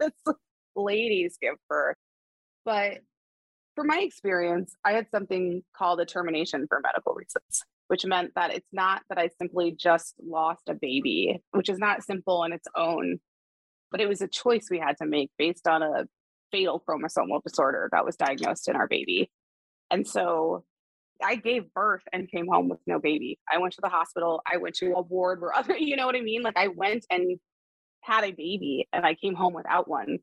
[0.76, 1.96] ladies give birth."
[2.64, 2.98] But
[3.74, 8.52] for my experience, I had something called a termination for medical reasons, which meant that
[8.54, 12.68] it's not that I simply just lost a baby, which is not simple in its
[12.76, 13.20] own,
[13.90, 16.06] but it was a choice we had to make based on a
[16.52, 19.30] fatal chromosomal disorder that was diagnosed in our baby.
[19.90, 20.64] And so
[21.24, 23.38] I gave birth and came home with no baby.
[23.52, 24.42] I went to the hospital.
[24.50, 26.42] I went to a ward where other, you know what I mean?
[26.42, 27.38] Like I went and
[28.02, 30.18] had a baby and I came home without one.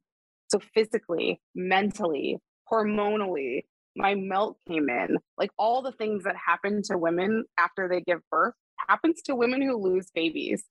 [0.49, 2.39] So physically, mentally,
[2.71, 3.63] hormonally
[3.97, 8.19] my milk came in like all the things that happen to women after they give
[8.29, 8.53] birth
[8.87, 10.63] happens to women who lose babies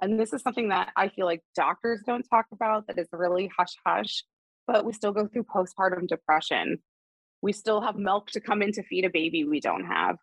[0.00, 3.50] and this is something that i feel like doctors don't talk about that is really
[3.56, 4.24] hush hush
[4.66, 6.78] but we still go through postpartum depression
[7.42, 10.16] we still have milk to come in to feed a baby we don't have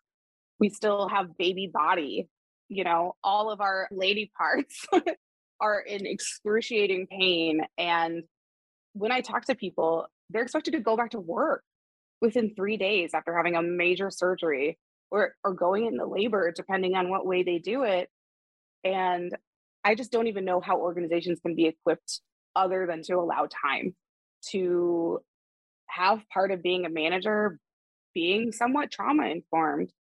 [0.60, 2.28] we still have baby body
[2.68, 4.86] you know all of our lady parts
[5.60, 8.22] are in excruciating pain and
[8.92, 11.62] when i talk to people they're expected to go back to work
[12.20, 14.78] within three days after having a major surgery
[15.10, 18.08] or, or going into labor, depending on what way they do it.
[18.84, 19.36] And
[19.84, 22.20] I just don't even know how organizations can be equipped
[22.54, 23.94] other than to allow time
[24.50, 25.20] to
[25.88, 27.58] have part of being a manager
[28.14, 29.92] being somewhat trauma informed,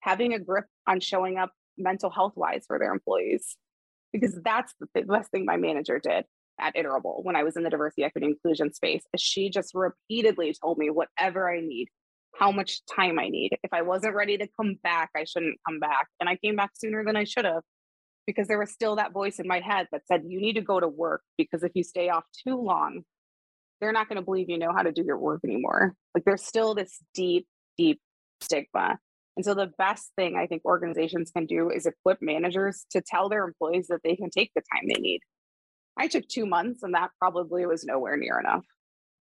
[0.00, 3.56] having a grip on showing up mental health wise for their employees.
[4.12, 6.24] Because that's the best thing my manager did
[6.58, 9.02] at Iterable when I was in the diversity, equity, inclusion space.
[9.18, 11.88] She just repeatedly told me whatever I need,
[12.38, 13.58] how much time I need.
[13.62, 16.06] If I wasn't ready to come back, I shouldn't come back.
[16.18, 17.62] And I came back sooner than I should have
[18.26, 20.80] because there was still that voice in my head that said, you need to go
[20.80, 23.02] to work because if you stay off too long,
[23.80, 25.94] they're not going to believe you know how to do your work anymore.
[26.14, 27.46] Like there's still this deep,
[27.76, 28.00] deep
[28.40, 28.98] stigma.
[29.36, 33.28] And so the best thing I think organizations can do is equip managers to tell
[33.28, 35.20] their employees that they can take the time they need
[35.96, 38.64] I took two months and that probably was nowhere near enough.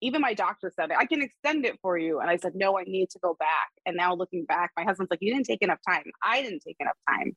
[0.00, 2.20] Even my doctor said, I can extend it for you.
[2.20, 3.70] And I said, no, I need to go back.
[3.86, 6.04] And now looking back, my husband's like, you didn't take enough time.
[6.22, 7.32] I didn't take enough time.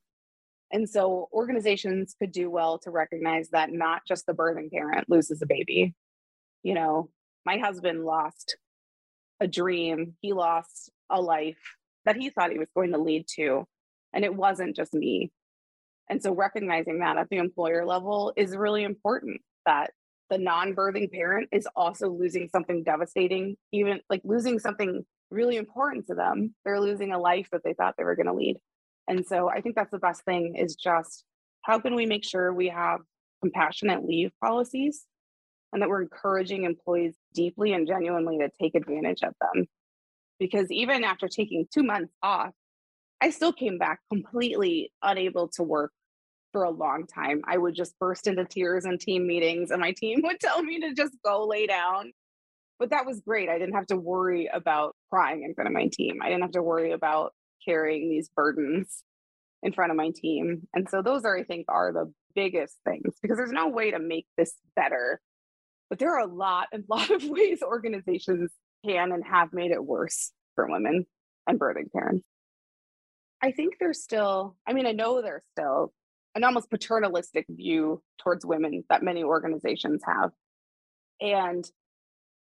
[0.72, 5.41] And so organizations could do well to recognize that not just the birthing parent loses
[5.41, 5.93] a baby.
[6.68, 7.09] You know,
[7.45, 8.57] my husband lost
[9.39, 11.63] a dream, he lost a life
[12.03, 13.63] that he thought he was going to lead to.
[14.11, 15.32] And it wasn't just me.
[16.09, 19.91] And so recognizing that at the employer level is really important that
[20.30, 26.15] the non-birthing parent is also losing something devastating, even like losing something really important to
[26.15, 26.53] them.
[26.65, 28.57] They're losing a life that they thought they were going to lead.
[29.07, 31.24] And so I think that's the best thing is just
[31.61, 32.99] how can we make sure we have
[33.41, 35.05] compassionate leave policies
[35.74, 39.65] and that we're encouraging employees deeply and genuinely to take advantage of them.
[40.39, 42.51] Because even after taking two months off,
[43.22, 45.91] I still came back completely unable to work
[46.51, 47.41] for a long time.
[47.45, 50.80] I would just burst into tears in team meetings, and my team would tell me
[50.82, 52.11] to just go lay down.
[52.80, 53.49] But that was great.
[53.49, 56.20] I didn't have to worry about crying in front of my team.
[56.22, 57.34] I didn't have to worry about
[57.65, 59.03] carrying these burdens
[59.63, 60.68] in front of my team.
[60.76, 63.99] And so those are, I think, are the biggest things because there's no way to
[63.99, 65.20] make this better.
[65.90, 68.52] But there are a lot, a lot of ways organizations
[68.86, 71.06] can and have made it worse for women
[71.48, 72.26] and birthing parents.
[73.42, 75.94] I think there's still, I mean, I know there's still
[76.36, 80.32] an almost paternalistic view towards women that many organizations have.
[81.22, 81.70] And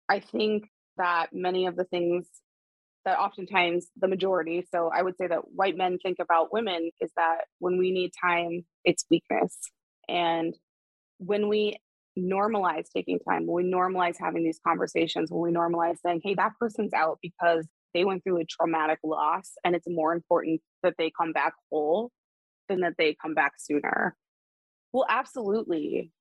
[0.09, 2.27] I think that many of the things
[3.05, 7.11] that oftentimes the majority, so I would say that white men think about women is
[7.15, 9.57] that when we need time, it's weakness.
[10.09, 10.55] And
[11.17, 11.77] when we
[12.17, 16.53] normalize taking time, when we normalize having these conversations, when we normalize saying, hey, that
[16.59, 21.11] person's out because they went through a traumatic loss and it's more important that they
[21.19, 22.11] come back whole
[22.69, 24.15] than that they come back sooner,
[24.93, 26.11] will absolutely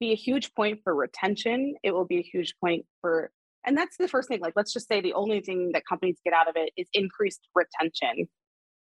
[0.00, 1.74] be a huge point for retention.
[1.82, 3.30] It will be a huge point for
[3.66, 4.40] and that's the first thing.
[4.40, 7.40] Like, let's just say the only thing that companies get out of it is increased
[7.52, 8.28] retention.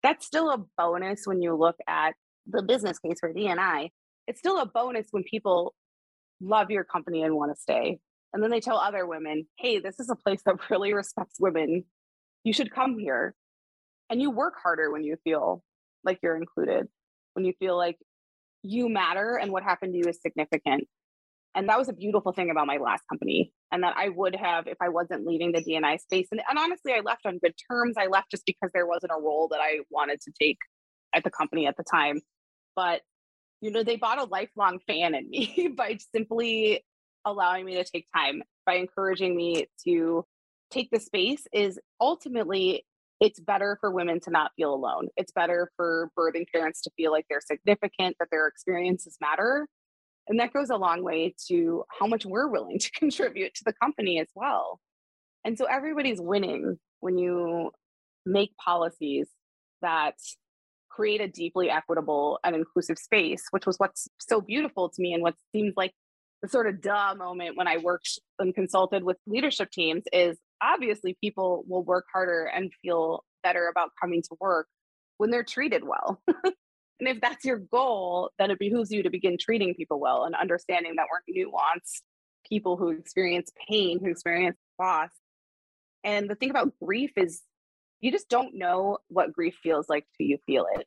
[0.02, 2.14] That's still a bonus when you look at
[2.46, 3.90] the business case for D&I.
[4.26, 5.72] It's still a bonus when people
[6.40, 7.98] love your company and want to stay.
[8.32, 11.84] And then they tell other women, hey, this is a place that really respects women.
[12.44, 13.34] You should come here.
[14.10, 15.62] And you work harder when you feel
[16.04, 16.86] like you're included,
[17.32, 17.96] when you feel like
[18.62, 20.86] you matter and what happened to you is significant.
[21.54, 23.52] And that was a beautiful thing about my last company.
[23.72, 26.28] And that I would have if I wasn't leaving the D&I space.
[26.30, 27.96] And, and honestly, I left on good terms.
[27.98, 30.58] I left just because there wasn't a role that I wanted to take
[31.14, 32.20] at the company at the time.
[32.76, 33.00] But,
[33.60, 36.84] you know, they bought a lifelong fan in me by simply
[37.24, 40.24] allowing me to take time, by encouraging me to
[40.70, 42.84] take the space is ultimately
[43.20, 45.08] it's better for women to not feel alone.
[45.16, 49.66] It's better for birthing parents to feel like they're significant, that their experiences matter.
[50.28, 53.72] And that goes a long way to how much we're willing to contribute to the
[53.72, 54.80] company as well.
[55.44, 57.70] And so everybody's winning when you
[58.26, 59.28] make policies
[59.80, 60.16] that
[60.96, 65.22] create a deeply equitable and inclusive space, which was what's so beautiful to me and
[65.22, 65.92] what seems like
[66.42, 71.16] the sort of duh moment when I worked and consulted with leadership teams is obviously
[71.22, 74.66] people will work harder and feel better about coming to work
[75.18, 76.22] when they're treated well.
[76.98, 80.34] And if that's your goal, then it behooves you to begin treating people well and
[80.34, 82.00] understanding that we're nuanced
[82.48, 85.10] people who experience pain, who experience loss.
[86.04, 87.42] And the thing about grief is
[88.00, 90.86] you just don't know what grief feels like till you feel it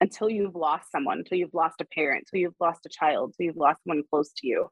[0.00, 3.46] until you've lost someone, until you've lost a parent, until you've lost a child, until
[3.46, 4.68] you've lost someone close to you.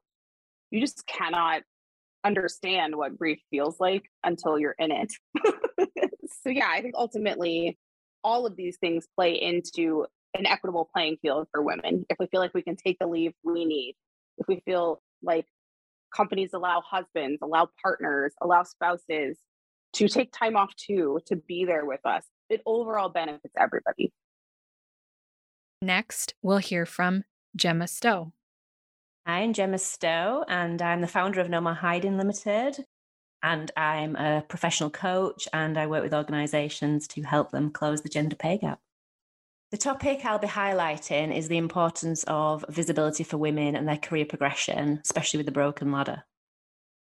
[0.70, 1.62] You just cannot
[2.24, 5.12] understand what grief feels like until you're in it.
[6.42, 7.78] so, yeah, I think ultimately
[8.22, 12.40] all of these things play into an equitable playing field for women, if we feel
[12.40, 13.94] like we can take the leave we need,
[14.38, 15.46] if we feel like
[16.14, 19.38] companies allow husbands, allow partners, allow spouses
[19.96, 24.12] to take time off too, to be there with us, it overall benefits everybody.
[25.80, 27.24] Next, we'll hear from
[27.54, 28.32] Gemma Stowe.
[29.26, 32.84] Hi, I'm Gemma Stowe, and I'm the founder of Noma More Hiding Limited.
[33.42, 38.08] And I'm a professional coach, and I work with organizations to help them close the
[38.08, 38.80] gender pay gap.
[39.70, 44.24] The topic I'll be highlighting is the importance of visibility for women and their career
[44.24, 46.24] progression, especially with the broken ladder.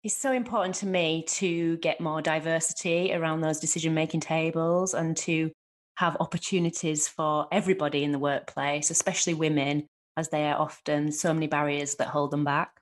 [0.04, 5.16] It's so important to me to get more diversity around those decision making tables and
[5.18, 5.50] to
[5.96, 9.88] have opportunities for everybody in the workplace, especially women,
[10.18, 12.82] as they are often so many barriers that hold them back.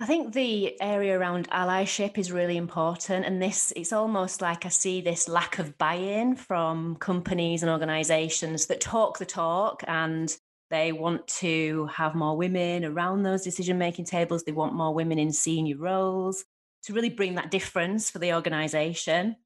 [0.00, 3.24] I think the area around allyship is really important.
[3.24, 7.70] And this, it's almost like I see this lack of buy in from companies and
[7.70, 10.36] organizations that talk the talk and
[10.74, 14.42] they want to have more women around those decision making tables.
[14.42, 16.44] They want more women in senior roles
[16.82, 19.36] to really bring that difference for the organization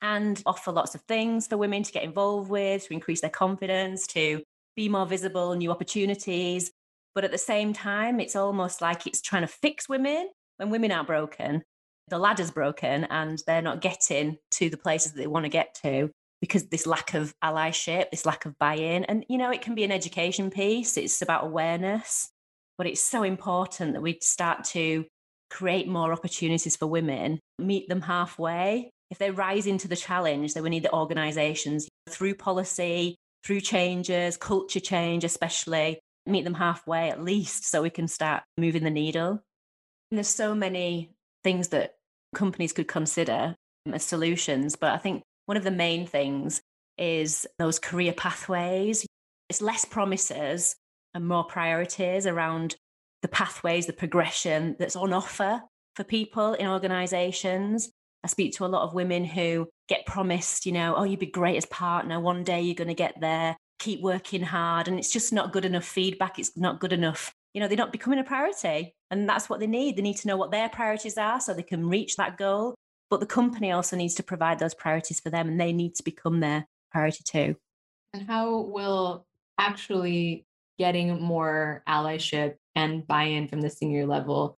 [0.00, 4.06] and offer lots of things for women to get involved with, to increase their confidence,
[4.06, 4.44] to
[4.76, 6.70] be more visible, new opportunities.
[7.12, 10.92] But at the same time, it's almost like it's trying to fix women when women
[10.92, 11.64] are broken.
[12.06, 15.74] The ladder's broken and they're not getting to the places that they want to get
[15.82, 19.04] to because this lack of allyship, this lack of buy in.
[19.04, 22.30] And, you know, it can be an education piece, it's about awareness,
[22.76, 25.04] but it's so important that we start to
[25.50, 28.90] create more opportunities for women, meet them halfway.
[29.10, 34.36] If they rise into the challenge, then we need the organizations through policy, through changes,
[34.36, 39.42] culture change, especially meet them halfway at least so we can start moving the needle.
[40.10, 41.10] And there's so many
[41.42, 41.94] things that
[42.34, 43.54] companies could consider
[43.86, 46.60] um, as solutions, but I think one of the main things
[46.98, 49.06] is those career pathways.
[49.48, 50.76] It's less promises,
[51.14, 52.76] and more priorities around
[53.22, 55.62] the pathways, the progression that's on offer
[55.96, 57.90] for people in organizations.
[58.22, 61.26] I speak to a lot of women who get promised, you know, oh, you'd be
[61.26, 62.20] great as partner.
[62.20, 63.56] One day you're going to get there.
[63.78, 64.86] Keep working hard.
[64.86, 66.38] And it's just not good enough feedback.
[66.38, 67.32] It's not good enough.
[67.54, 68.92] You know, they're not becoming a priority.
[69.10, 69.96] And that's what they need.
[69.96, 72.74] They need to know what their priorities are so they can reach that goal.
[73.10, 76.02] But the company also needs to provide those priorities for them and they need to
[76.02, 77.56] become their priority too.
[78.12, 79.26] And how will
[79.58, 80.44] actually
[80.78, 84.56] getting more allyship and buy in from the senior level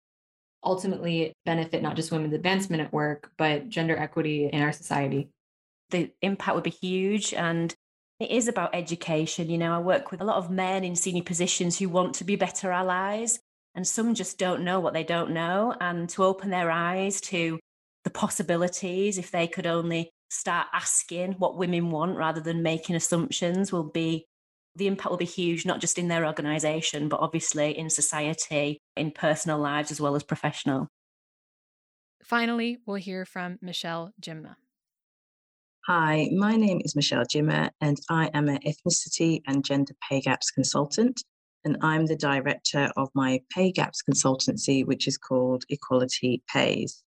[0.64, 5.30] ultimately benefit not just women's advancement at work, but gender equity in our society?
[5.90, 7.32] The impact would be huge.
[7.32, 7.74] And
[8.20, 9.49] it is about education.
[9.49, 12.24] You know, I work with a lot of men in senior positions who want to
[12.24, 13.38] be better allies,
[13.74, 15.74] and some just don't know what they don't know.
[15.80, 17.61] And to open their eyes to
[18.09, 23.70] the possibilities, if they could only start asking what women want rather than making assumptions,
[23.70, 24.24] will be
[24.76, 29.11] the impact will be huge, not just in their organization, but obviously in society, in
[29.11, 30.88] personal lives, as well as professional.
[32.24, 34.56] Finally, we'll hear from Michelle Gyimah.
[35.86, 40.50] Hi, my name is Michelle Gyimah, and I am an ethnicity and gender pay gaps
[40.50, 41.22] consultant.
[41.64, 47.02] And I'm the director of my pay gaps consultancy, which is called Equality Pays.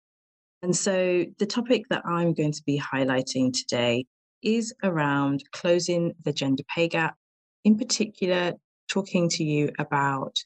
[0.63, 4.07] And so the topic that I'm going to be highlighting today
[4.43, 7.17] is around closing the gender pay gap
[7.65, 8.55] in particular,
[8.89, 10.37] talking to you about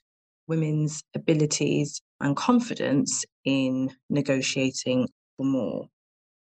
[0.48, 5.88] women's abilities and confidence in negotiating for more.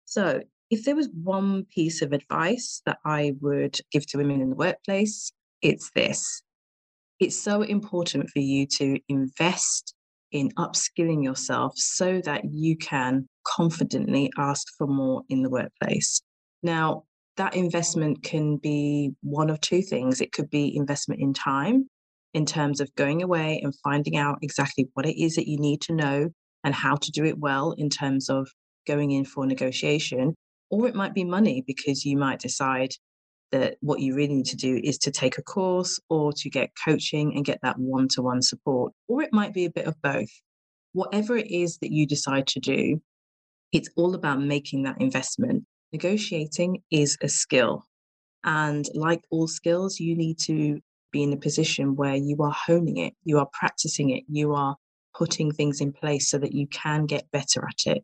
[0.05, 4.49] So, if there was one piece of advice that I would give to women in
[4.49, 6.41] the workplace, it's this.
[7.19, 9.95] It's so important for you to invest
[10.31, 16.21] in upskilling yourself so that you can confidently ask for more in the workplace.
[16.63, 17.03] Now,
[17.37, 20.21] that investment can be one of two things.
[20.21, 21.87] It could be investment in time,
[22.33, 25.81] in terms of going away and finding out exactly what it is that you need
[25.81, 26.29] to know
[26.63, 28.49] and how to do it well in terms of
[28.87, 30.35] going in for negotiation.
[30.69, 32.91] Or it might be money because you might decide
[33.51, 36.71] that what you really need to do is to take a course or to get
[36.83, 38.93] coaching and get that one to one support.
[39.07, 40.29] Or it might be a bit of both.
[40.93, 43.01] Whatever it is that you decide to do,
[43.71, 47.85] it's all about making that investment negotiating is a skill.
[48.43, 50.79] And like all skills, you need to
[51.11, 54.75] be in a position where you are honing it, you are practicing it, you are
[55.15, 58.03] putting things in place so that you can get better at it.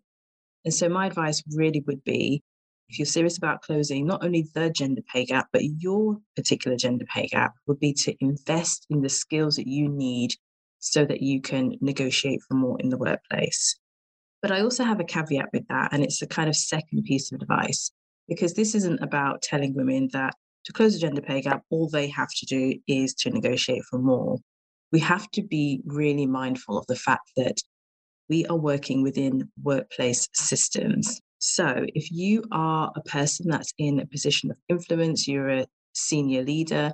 [0.65, 2.41] And so, my advice really would be
[2.89, 7.05] if you're serious about closing not only the gender pay gap, but your particular gender
[7.05, 10.33] pay gap, would be to invest in the skills that you need
[10.79, 13.79] so that you can negotiate for more in the workplace.
[14.41, 17.31] But I also have a caveat with that, and it's a kind of second piece
[17.31, 17.91] of advice,
[18.27, 22.07] because this isn't about telling women that to close the gender pay gap, all they
[22.07, 24.37] have to do is to negotiate for more.
[24.91, 27.57] We have to be really mindful of the fact that
[28.29, 31.21] we are working within workplace systems.
[31.45, 36.41] So if you are a person that's in a position of influence, you're a senior
[36.41, 36.93] leader,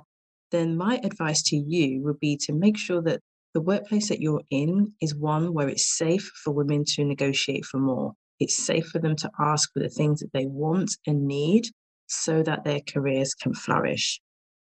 [0.50, 3.20] then my advice to you would be to make sure that
[3.54, 7.78] the workplace that you're in is one where it's safe for women to negotiate for
[7.78, 8.14] more.
[8.40, 11.68] It's safe for them to ask for the things that they want and need
[12.08, 14.20] so that their careers can flourish.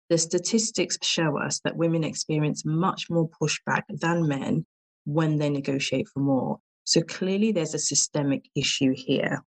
[0.10, 4.66] The statistics show us that women experience much more pushback than men
[5.06, 6.58] when they negotiate for more.
[6.84, 9.44] So clearly, there's a systemic issue here.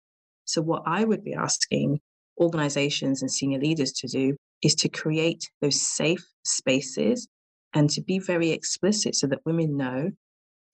[0.49, 2.01] So, what I would be asking
[2.40, 7.28] organizations and senior leaders to do is to create those safe spaces
[7.74, 10.11] and to be very explicit so that women know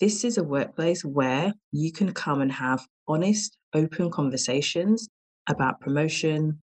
[0.01, 5.09] this is a workplace where you can come and have honest, open conversations
[5.49, 6.63] about promotion,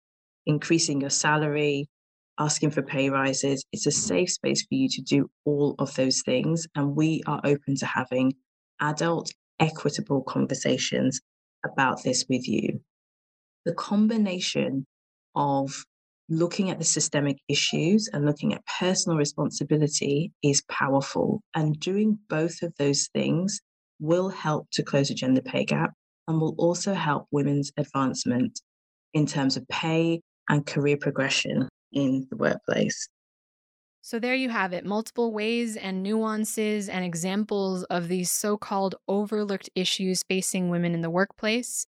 [0.45, 1.89] increasing your salary,
[2.41, 3.65] asking for pay rises.
[3.71, 6.67] It's a safe space for you to do all of those things.
[6.75, 8.35] And we are open to having
[8.81, 9.31] adult,
[9.61, 11.21] equitable conversations
[11.65, 12.81] about this with you.
[13.67, 14.87] The combination
[15.35, 15.85] of
[16.29, 21.43] looking at the systemic issues and looking at personal responsibility is powerful.
[21.55, 23.61] And doing both of those things
[24.01, 25.93] will help to close a gender pay gap
[26.29, 28.61] and will also help women's advancement
[29.15, 33.09] in terms of pay and career progression in the workplace.
[34.01, 38.95] So, there you have it multiple ways and nuances and examples of these so called
[39.09, 41.87] overlooked issues facing women in the workplace,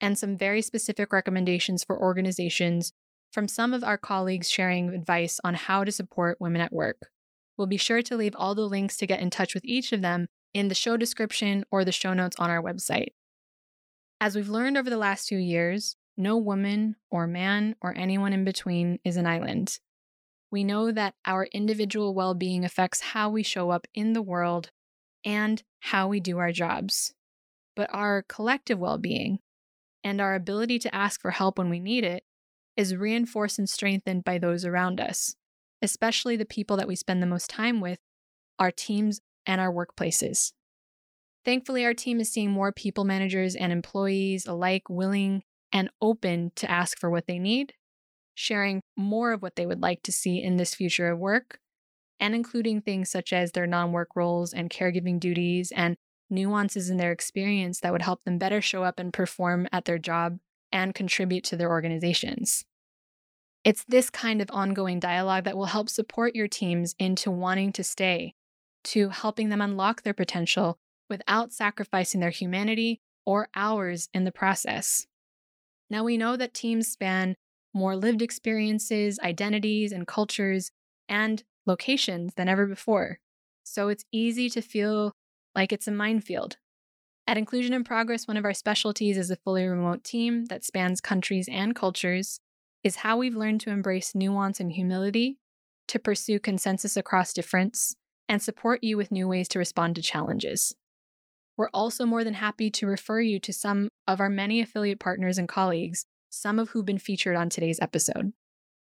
[0.00, 2.92] and some very specific recommendations for organizations
[3.32, 7.10] from some of our colleagues sharing advice on how to support women at work.
[7.56, 10.02] We'll be sure to leave all the links to get in touch with each of
[10.02, 13.08] them in the show description or the show notes on our website.
[14.20, 18.44] As we've learned over the last two years, no woman or man or anyone in
[18.44, 19.78] between is an island.
[20.50, 24.70] we know that our individual well being affects how we show up in the world
[25.24, 27.12] and how we do our jobs.
[27.74, 29.40] But our collective well being
[30.06, 32.22] and our ability to ask for help when we need it
[32.76, 35.34] is reinforced and strengthened by those around us,
[35.82, 37.98] especially the people that we spend the most time with,
[38.56, 40.52] our teams and our workplaces.
[41.44, 45.42] Thankfully, our team is seeing more people managers and employees alike willing
[45.72, 47.74] and open to ask for what they need,
[48.32, 51.58] sharing more of what they would like to see in this future of work,
[52.20, 55.96] and including things such as their non work roles and caregiving duties and
[56.30, 59.98] nuances in their experience that would help them better show up and perform at their
[59.98, 60.38] job
[60.72, 62.64] and contribute to their organizations.
[63.64, 67.84] It's this kind of ongoing dialogue that will help support your teams into wanting to
[67.84, 68.34] stay,
[68.84, 75.06] to helping them unlock their potential without sacrificing their humanity or ours in the process.
[75.90, 77.36] Now, we know that teams span
[77.74, 80.70] more lived experiences, identities, and cultures,
[81.08, 83.18] and locations than ever before.
[83.64, 85.12] So it's easy to feel
[85.56, 86.58] like it's a minefield.
[87.26, 91.00] At Inclusion in Progress, one of our specialties as a fully remote team that spans
[91.00, 92.38] countries and cultures
[92.84, 95.38] is how we've learned to embrace nuance and humility,
[95.88, 97.96] to pursue consensus across difference,
[98.28, 100.74] and support you with new ways to respond to challenges.
[101.56, 105.38] We're also more than happy to refer you to some of our many affiliate partners
[105.38, 108.34] and colleagues, some of who've been featured on today's episode.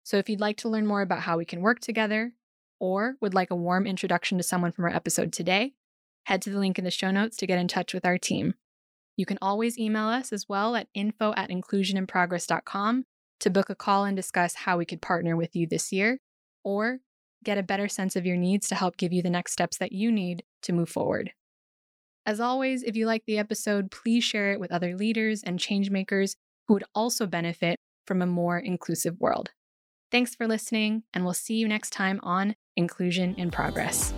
[0.03, 2.34] So if you'd like to learn more about how we can work together,
[2.80, 5.74] or would like a warm introduction to someone from our episode today,
[6.26, 8.53] head to the link in the show notes to get in touch with our team.
[9.17, 13.03] You can always email us as well at info at inclusioninprogress.com
[13.41, 16.19] to book a call and discuss how we could partner with you this year,
[16.63, 16.99] or
[17.43, 19.91] get a better sense of your needs to help give you the next steps that
[19.91, 21.32] you need to move forward.
[22.26, 26.36] As always, if you like the episode, please share it with other leaders and changemakers
[26.67, 29.51] who would also benefit from a more inclusive world.
[30.11, 34.13] Thanks for listening, and we'll see you next time on Inclusion in Progress.